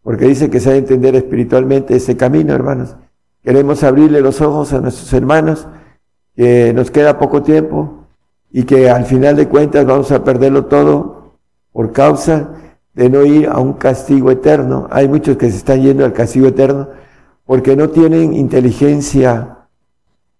[0.02, 2.96] porque dice que se ha de entender espiritualmente ese camino, hermanos.
[3.42, 5.66] Queremos abrirle los ojos a nuestros hermanos,
[6.34, 8.06] que nos queda poco tiempo
[8.50, 11.34] y que al final de cuentas vamos a perderlo todo
[11.72, 12.50] por causa
[12.94, 14.88] de no ir a un castigo eterno.
[14.90, 16.88] Hay muchos que se están yendo al castigo eterno
[17.44, 19.58] porque no tienen inteligencia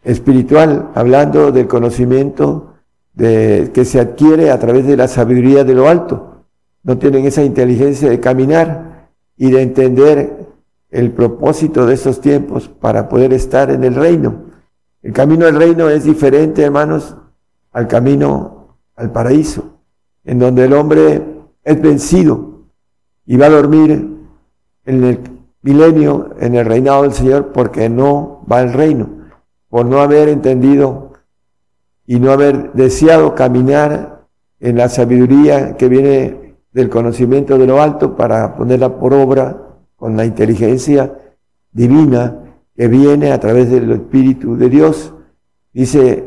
[0.02, 2.75] espiritual, hablando del conocimiento
[3.16, 6.44] de, que se adquiere a través de la sabiduría de lo alto.
[6.84, 10.46] No tienen esa inteligencia de caminar y de entender
[10.90, 14.44] el propósito de estos tiempos para poder estar en el reino.
[15.02, 17.16] El camino del reino es diferente, hermanos,
[17.72, 19.78] al camino al paraíso,
[20.24, 21.22] en donde el hombre
[21.64, 22.62] es vencido
[23.26, 23.90] y va a dormir
[24.84, 25.20] en el
[25.62, 29.08] milenio, en el reinado del Señor, porque no va al reino,
[29.68, 31.05] por no haber entendido
[32.06, 34.26] y no haber deseado caminar
[34.60, 39.62] en la sabiduría que viene del conocimiento de lo alto para ponerla por obra
[39.96, 41.14] con la inteligencia
[41.72, 42.38] divina
[42.76, 45.14] que viene a través del Espíritu de Dios.
[45.72, 46.24] Dice,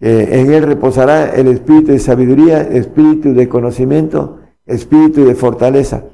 [0.00, 4.38] en él reposará el espíritu de sabiduría, espíritu de conocimiento
[4.68, 6.04] espíritu de fortaleza.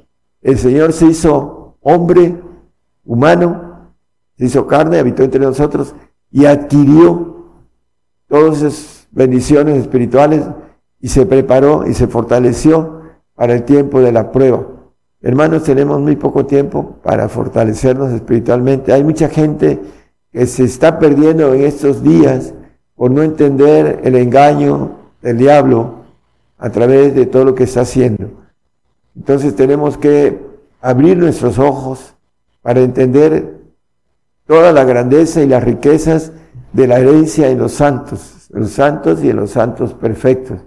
[0.40, 2.40] El Señor se hizo hombre,
[3.04, 3.90] humano,
[4.38, 5.94] se hizo carne, habitó entre nosotros
[6.30, 7.50] y adquirió
[8.28, 10.42] todas esas bendiciones espirituales
[11.00, 13.00] y se preparó y se fortaleció
[13.34, 14.66] para el tiempo de la prueba.
[15.22, 18.92] Hermanos, tenemos muy poco tiempo para fortalecernos espiritualmente.
[18.92, 19.80] Hay mucha gente
[20.32, 22.52] que se está perdiendo en estos días
[22.94, 24.90] por no entender el engaño
[25.22, 26.04] del diablo
[26.58, 28.30] a través de todo lo que está haciendo.
[29.16, 30.40] Entonces tenemos que
[30.80, 32.14] abrir nuestros ojos
[32.62, 33.60] para entender
[34.46, 36.32] toda la grandeza y las riquezas
[36.72, 40.60] de la herencia en los santos, los santos y en los santos perfectos.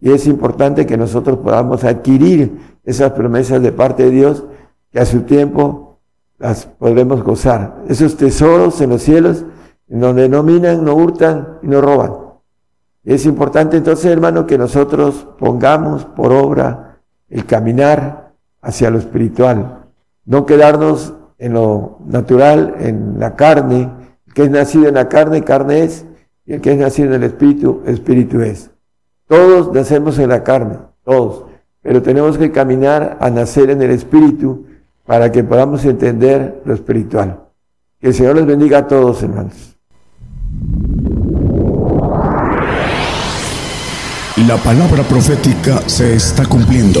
[0.00, 4.44] Y es importante que nosotros podamos adquirir esas promesas de parte de Dios,
[4.90, 5.98] que a su tiempo
[6.38, 7.82] las podremos gozar.
[7.88, 9.44] Esos tesoros en los cielos,
[9.88, 12.12] en donde no minan, no hurtan y no roban.
[13.04, 16.98] Es importante entonces, hermano, que nosotros pongamos por obra
[17.28, 18.32] el caminar
[18.62, 19.84] hacia lo espiritual,
[20.24, 23.90] no quedarnos en lo natural, en la carne,
[24.34, 26.04] que es nacido en la carne, carne es,
[26.50, 28.72] y el que es nacido en el Espíritu, Espíritu es.
[29.28, 31.44] Todos nacemos en la carne, todos,
[31.80, 34.66] pero tenemos que caminar a nacer en el Espíritu
[35.06, 37.44] para que podamos entender lo espiritual.
[38.00, 39.76] Que el Señor les bendiga a todos, hermanos.
[44.48, 47.00] La palabra profética se está cumpliendo.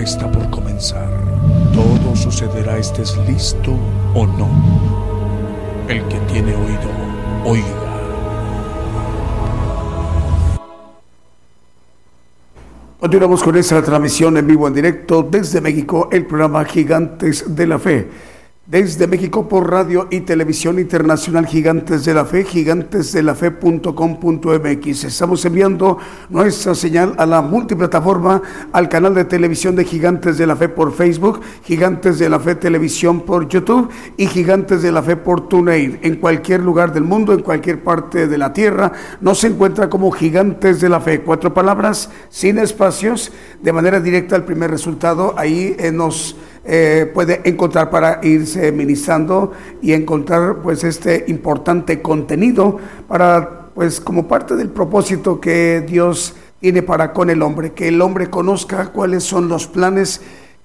[0.00, 1.08] Está por comenzar.
[1.72, 3.72] Todo sucederá estés listo
[4.14, 4.48] o no.
[5.88, 6.90] El que tiene oído,
[7.44, 7.66] oiga.
[12.98, 17.78] Continuamos con esta transmisión en vivo en directo desde México, el programa Gigantes de la
[17.78, 18.08] Fe.
[18.70, 25.04] Desde México por radio y televisión internacional Gigantes de la Fe, gigantesdelafe.com.mx.
[25.04, 25.98] Estamos enviando
[26.28, 28.40] nuestra señal a la multiplataforma,
[28.70, 32.54] al canal de televisión de Gigantes de la Fe por Facebook, Gigantes de la Fe
[32.54, 35.98] Televisión por YouTube y Gigantes de la Fe por TuneIn.
[36.02, 40.80] En cualquier lugar del mundo, en cualquier parte de la tierra, nos encuentra como Gigantes
[40.80, 41.22] de la Fe.
[41.22, 45.34] Cuatro palabras, sin espacios, de manera directa al primer resultado.
[45.36, 46.36] Ahí eh, nos
[46.72, 49.50] eh, puede encontrar para irse ministrando
[49.82, 52.78] y encontrar pues este importante contenido
[53.08, 58.00] para pues como parte del propósito que Dios tiene para con el hombre, que el
[58.00, 60.20] hombre conozca cuáles son los planes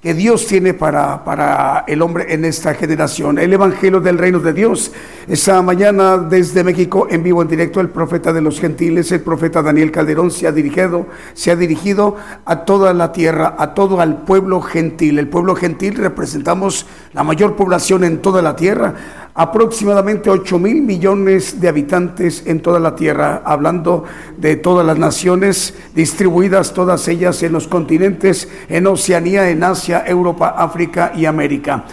[0.05, 3.39] que Dios tiene para, para el hombre en esta generación.
[3.39, 4.91] El Evangelio del Reino de Dios.
[5.27, 9.63] Esta mañana desde México, en vivo, en directo, el profeta de los gentiles, el profeta
[9.63, 14.17] Daniel Calderón, se ha dirigido, se ha dirigido a toda la tierra, a todo el
[14.17, 15.17] pueblo gentil.
[15.17, 21.59] El pueblo gentil representamos la mayor población en toda la tierra aproximadamente 8 mil millones
[21.59, 24.05] de habitantes en toda la tierra, hablando
[24.37, 30.55] de todas las naciones distribuidas, todas ellas en los continentes, en Oceanía, en Asia, Europa,
[30.57, 31.83] África y América.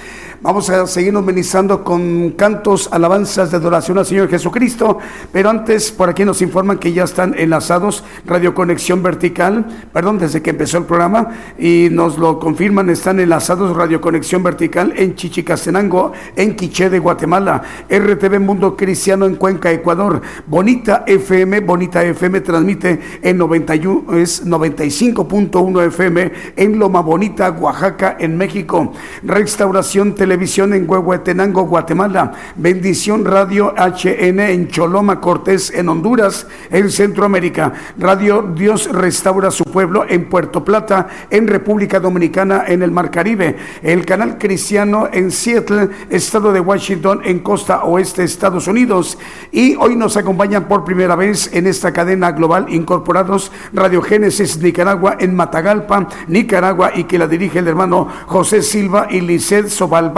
[0.42, 4.98] Vamos a seguirnos ministrando con cantos, alabanzas de adoración al Señor Jesucristo.
[5.30, 10.42] Pero antes, por aquí nos informan que ya están enlazados Radio Conexión Vertical, perdón, desde
[10.42, 11.28] que empezó el programa,
[11.60, 17.62] y nos lo confirman, están enlazados Radio Conexión Vertical en Chichicastenango, en Quiché de Guatemala,
[17.88, 25.86] RTV Mundo Cristiano en Cuenca, Ecuador, Bonita FM, Bonita FM transmite en 91, es 95.1
[25.86, 28.92] FM en Loma Bonita, Oaxaca, en México.
[29.22, 32.32] Restauración Televisión en Huehuetenango, Guatemala.
[32.56, 37.72] Bendición Radio HN en Choloma, Cortés, en Honduras, en Centroamérica.
[37.98, 43.56] Radio Dios Restaura su pueblo en Puerto Plata, en República Dominicana, en el Mar Caribe.
[43.82, 49.18] El canal cristiano en Seattle, estado de Washington, en costa oeste, Estados Unidos.
[49.50, 55.16] Y hoy nos acompañan por primera vez en esta cadena global incorporados Radio Génesis Nicaragua
[55.20, 60.10] en Matagalpa, Nicaragua, y que la dirige el hermano José Silva y Lisset Sobal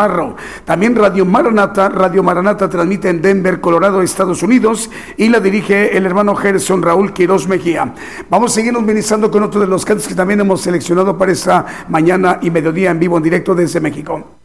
[0.64, 6.06] También Radio Maranata, Radio Maranata transmite en Denver, Colorado, Estados Unidos, y la dirige el
[6.06, 7.94] hermano Gerson Raúl Quiroz Mejía.
[8.28, 11.66] Vamos a seguirnos ministrando con otro de los cantos que también hemos seleccionado para esta
[11.88, 14.43] mañana y mediodía en vivo, en directo desde México.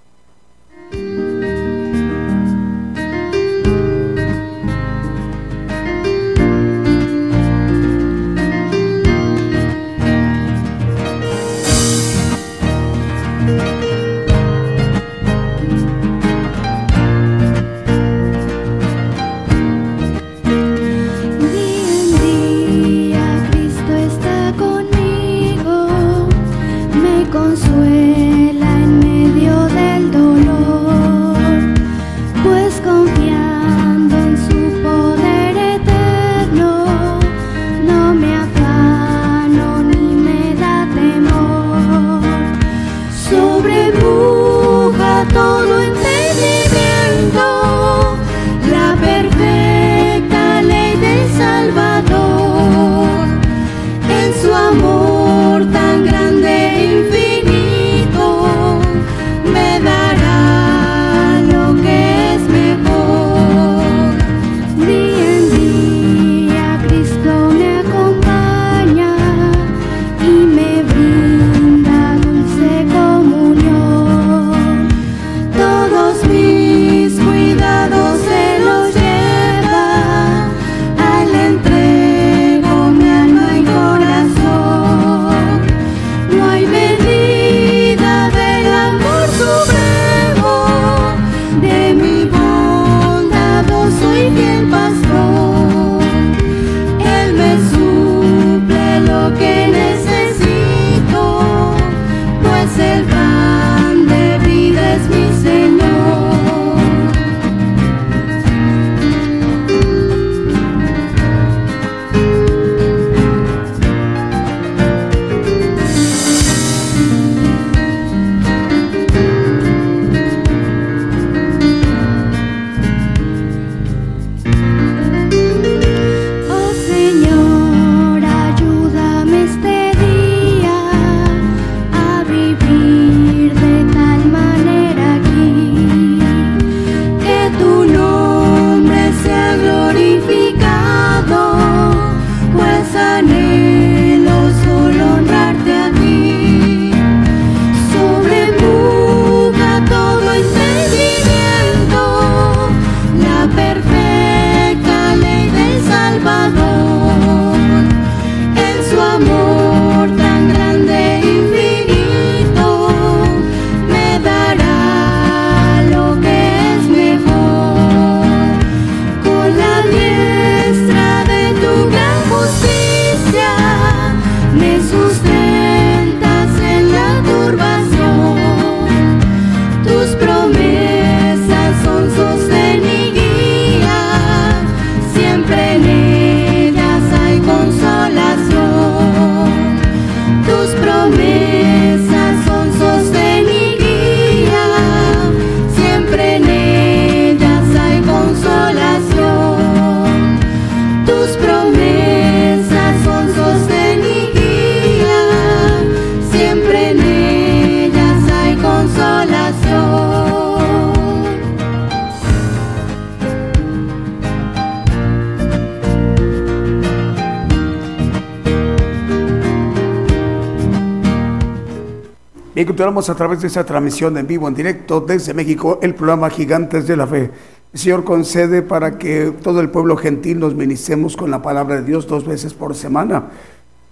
[222.89, 226.27] Y continuamos a través de esta transmisión en vivo, en directo desde México, el programa
[226.31, 227.29] Gigantes de la Fe.
[227.71, 232.07] Señor concede para que todo el pueblo gentil nos ministremos con la palabra de Dios
[232.07, 233.25] dos veces por semana.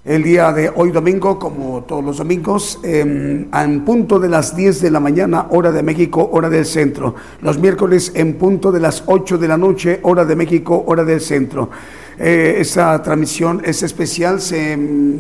[0.03, 4.81] El día de hoy domingo, como todos los domingos, eh, en punto de las 10
[4.81, 7.13] de la mañana, hora de México, hora del centro.
[7.41, 11.21] Los miércoles en punto de las 8 de la noche, hora de México, hora del
[11.21, 11.69] centro.
[12.17, 14.75] Eh, esta transmisión es especial, se,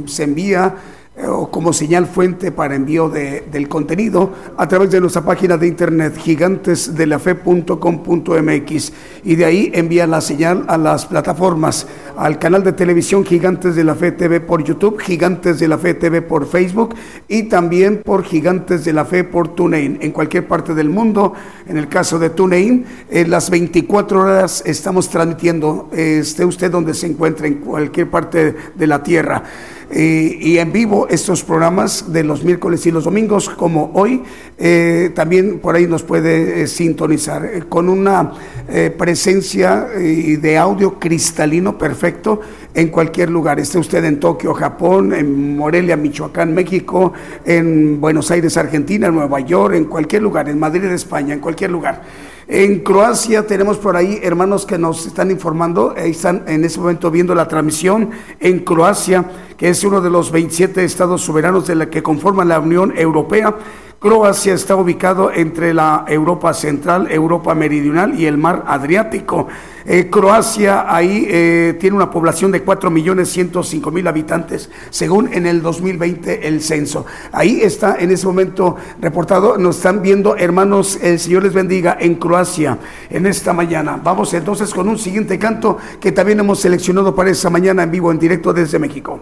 [0.07, 0.77] se envía
[1.25, 5.65] o como señal fuente para envío de, del contenido a través de nuestra página de
[5.67, 13.25] internet gigantesdelafe.com.mx y de ahí envía la señal a las plataformas, al canal de televisión
[13.25, 16.93] Gigantes de la Fe TV por YouTube, Gigantes de la Fe TV por Facebook
[17.27, 21.33] y también por Gigantes de la Fe por TuneIn en cualquier parte del mundo.
[21.67, 26.93] En el caso de TuneIn, en las 24 horas estamos transmitiendo, eh, esté usted donde
[26.93, 29.43] se encuentre, en cualquier parte de la tierra
[29.93, 34.23] y, y en vivo estos programas de los miércoles y los domingos, como hoy,
[34.59, 38.33] eh, también por ahí nos puede eh, sintonizar eh, con una
[38.97, 42.41] presencia de audio cristalino perfecto
[42.73, 43.61] en cualquier lugar.
[43.61, 47.13] Esté usted en Tokio, Japón, en Morelia, Michoacán, México,
[47.45, 51.71] en Buenos Aires, Argentina, en Nueva York, en cualquier lugar, en Madrid, España, en cualquier
[51.71, 52.03] lugar.
[52.49, 57.11] En Croacia tenemos por ahí hermanos que nos están informando, ahí están en ese momento
[57.11, 59.25] viendo la transmisión en Croacia,
[59.57, 63.53] que es uno de los 27 estados soberanos de la que conforman la Unión Europea.
[63.99, 69.47] Croacia está ubicado entre la Europa Central, Europa Meridional y el Mar Adriático.
[69.87, 76.61] Eh, Croacia ahí eh, tiene una población de 4.105.000 habitantes, según en el 2020 el
[76.61, 77.07] censo.
[77.31, 82.15] Ahí está en ese momento reportado, nos están viendo hermanos, el Señor les bendiga en
[82.15, 82.77] Croacia
[83.09, 83.99] en esta mañana.
[84.03, 88.11] Vamos entonces con un siguiente canto que también hemos seleccionado para esta mañana en vivo,
[88.11, 89.21] en directo desde México.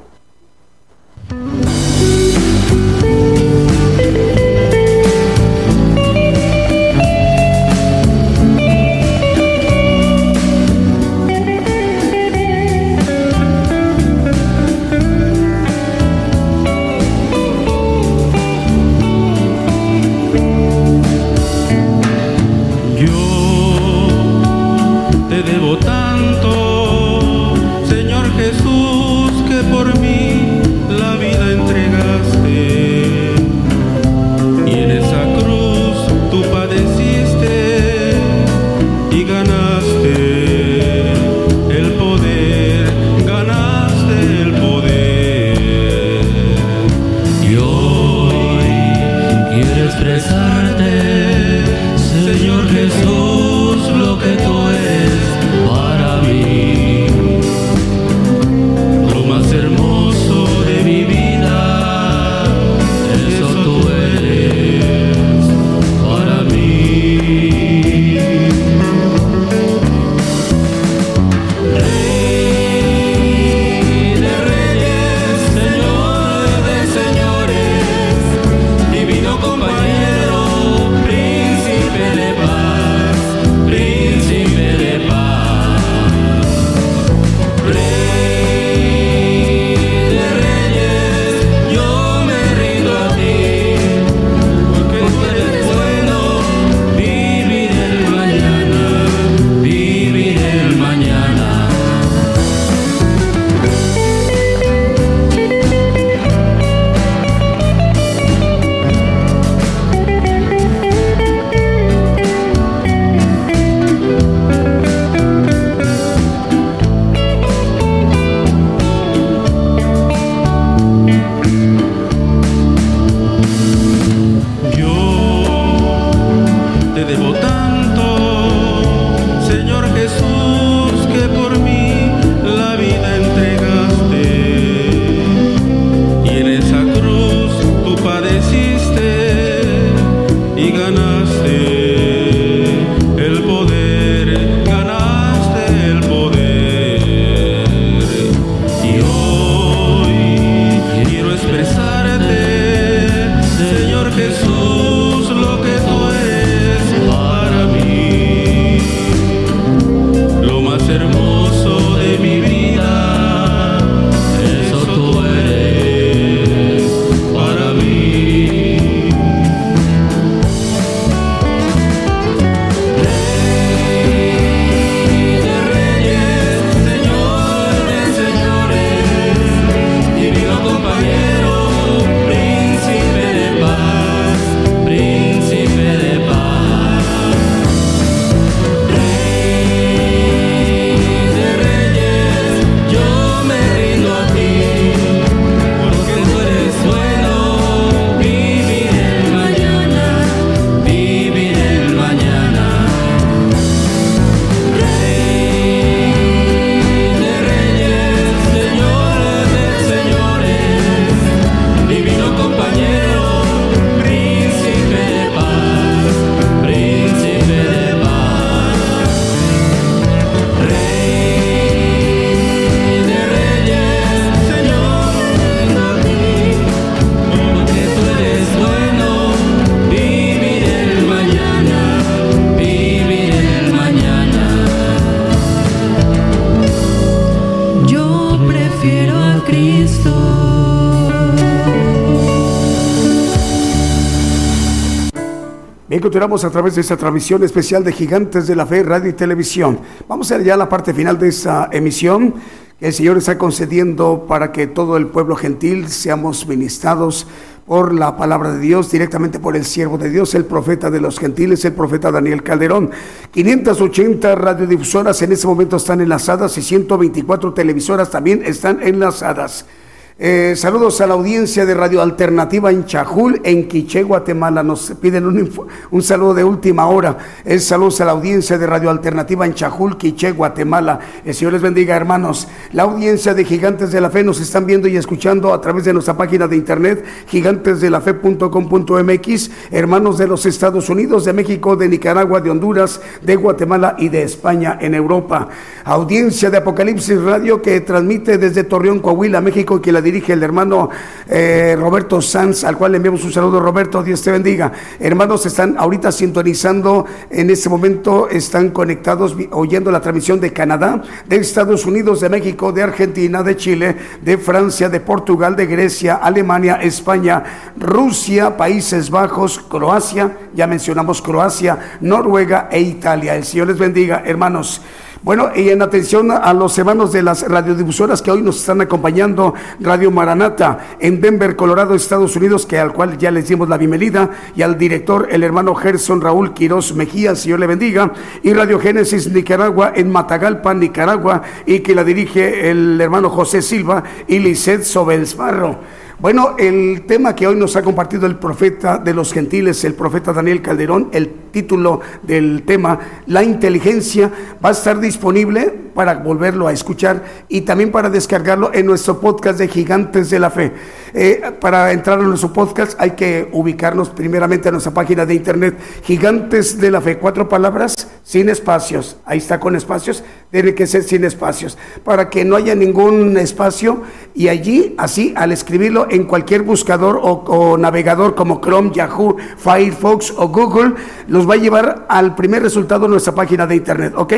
[246.26, 249.80] Continuamos a través de esta transmisión especial de Gigantes de la Fe, Radio y Televisión.
[250.08, 252.34] Vamos a ver ya la parte final de esta emisión
[252.80, 257.28] que el Señor está concediendo para que todo el pueblo gentil seamos ministrados
[257.68, 261.20] por la palabra de Dios, directamente por el siervo de Dios, el profeta de los
[261.20, 262.90] gentiles, el profeta Daniel Calderón.
[263.30, 269.68] 580 radiodifusoras en este momento están enlazadas y 124 televisoras también están enlazadas.
[270.18, 274.64] Eh, saludos a la audiencia de Radio Alternativa en Chajul, en Quiché, Guatemala.
[274.64, 275.52] Nos piden un,
[275.92, 277.18] un saludo de última hora.
[277.44, 281.02] Es saludos a la audiencia de Radio Alternativa en Chajul, Quiché, Guatemala.
[281.26, 282.48] El Señor les bendiga, hermanos.
[282.76, 285.94] La audiencia de Gigantes de la Fe nos están viendo y escuchando a través de
[285.94, 289.52] nuestra página de internet, gigantesdelafe.com.mx.
[289.72, 294.24] Hermanos de los Estados Unidos, de México, de Nicaragua, de Honduras, de Guatemala y de
[294.24, 295.48] España en Europa.
[295.86, 300.90] Audiencia de Apocalipsis Radio que transmite desde Torreón, Coahuila, México, que la dirige el hermano
[301.28, 304.72] eh, Roberto Sanz, al cual le enviamos un saludo, Roberto, Dios te bendiga.
[305.00, 311.38] Hermanos, están ahorita sintonizando, en este momento están conectados, oyendo la transmisión de Canadá, de
[311.38, 316.76] Estados Unidos, de México, de Argentina, de Chile, de Francia, de Portugal, de Grecia, Alemania,
[316.82, 317.44] España,
[317.78, 323.36] Rusia, Países Bajos, Croacia, ya mencionamos Croacia, Noruega e Italia.
[323.36, 324.82] El Señor les bendiga, hermanos.
[325.26, 329.56] Bueno, y en atención a los hermanos de las radiodifusoras que hoy nos están acompañando,
[329.80, 334.30] Radio Maranata en Denver, Colorado, Estados Unidos, que al cual ya les dimos la bienvenida,
[334.56, 339.28] y al director, el hermano Gerson Raúl Quiroz Mejía, Señor le bendiga, y Radio Génesis
[339.32, 345.80] Nicaragua en Matagalpa, Nicaragua, y que la dirige el hermano José Silva y Lisset Sobelsbarro.
[346.18, 350.32] Bueno, el tema que hoy nos ha compartido el profeta de los gentiles, el profeta
[350.32, 354.32] Daniel Calderón, el título del tema, la inteligencia,
[354.64, 359.58] va a estar disponible para volverlo a escuchar y también para descargarlo en nuestro podcast
[359.58, 360.74] de Gigantes de la Fe.
[361.14, 365.78] Eh, para entrar en nuestro podcast hay que ubicarnos primeramente en nuestra página de internet,
[366.04, 367.96] Gigantes de la Fe, cuatro palabras
[368.26, 369.18] sin espacios.
[369.26, 374.02] Ahí está con espacios, debe que ser sin espacios, para que no haya ningún espacio
[374.34, 380.50] y allí, así, al escribirlo en cualquier buscador o, navegador como Chrome, Yahoo, Firefox o
[380.50, 380.96] Google,
[381.28, 384.34] los va a llevar al primer resultado de nuestra página de internet, ¿ok?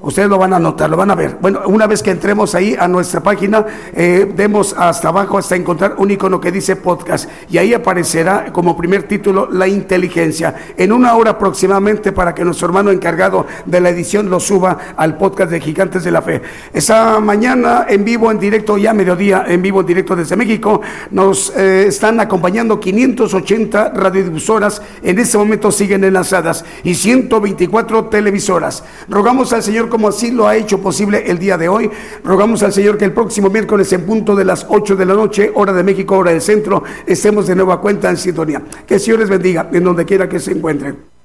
[0.00, 1.38] Ustedes lo van a notar, lo van a ver.
[1.40, 3.64] Bueno, una vez que entremos ahí a nuestra página,
[3.94, 8.76] eh, demos hasta abajo hasta encontrar un icono que dice podcast y ahí aparecerá como
[8.76, 10.54] primer título la inteligencia.
[10.76, 15.16] En una hora aproximadamente para que nuestro hermano encargado de la edición lo suba al
[15.16, 16.42] podcast de Gigantes de la Fe.
[16.70, 20.82] Esa mañana en vivo, en directo, ya mediodía, en vivo, en directo desde México,
[21.12, 28.84] nos eh, están acompañando 580 radiodifusoras, en este momento siguen enlazadas, y 124 televisoras.
[29.08, 31.90] Rogamos al Señor, como así lo ha hecho posible el día de hoy,
[32.24, 35.50] rogamos al Señor que el próximo miércoles en punto de las 8 de la noche,
[35.54, 38.62] hora de México, hora del centro, estemos de nueva cuenta en sintonía.
[38.86, 41.19] Que el Señor les bendiga en donde quiera que se encuentren.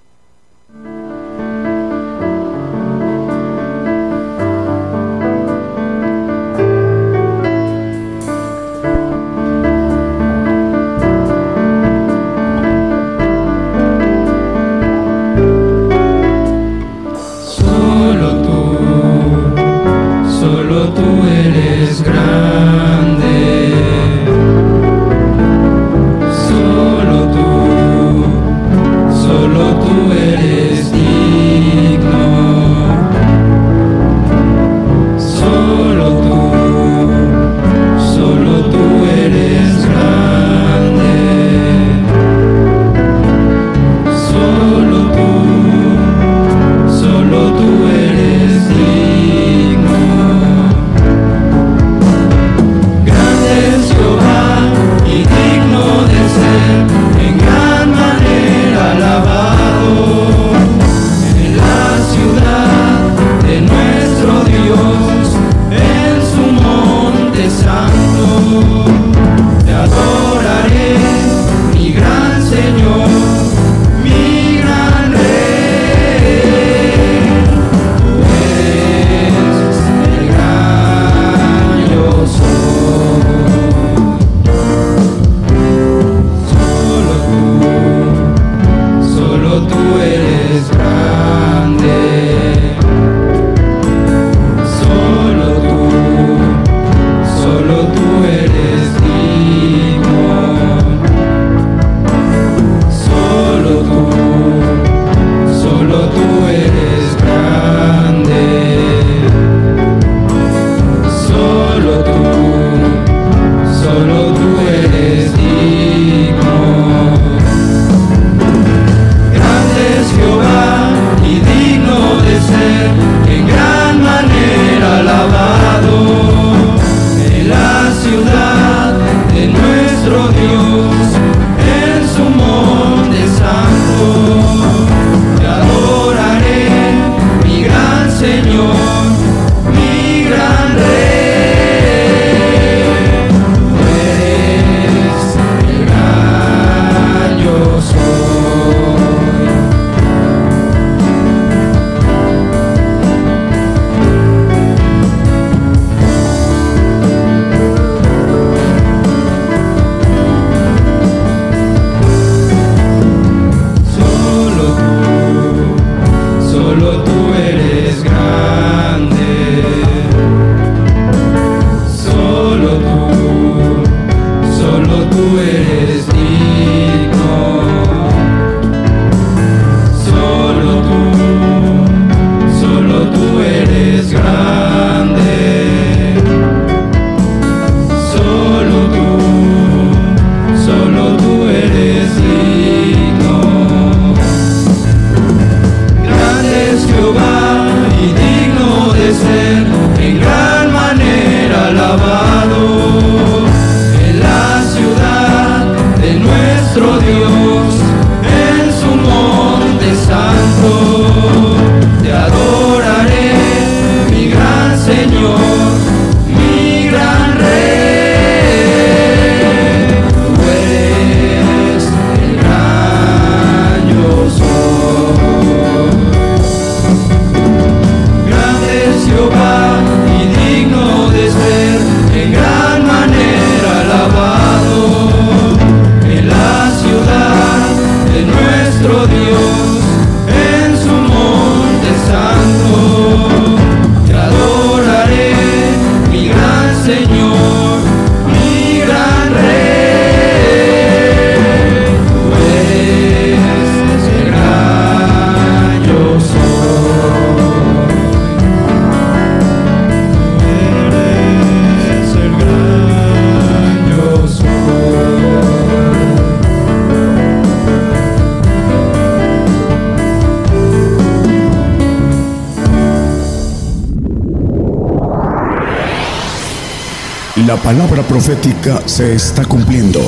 [278.25, 280.01] Profética se está cumpliendo.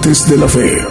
[0.00, 0.89] Gigantes de la Fe.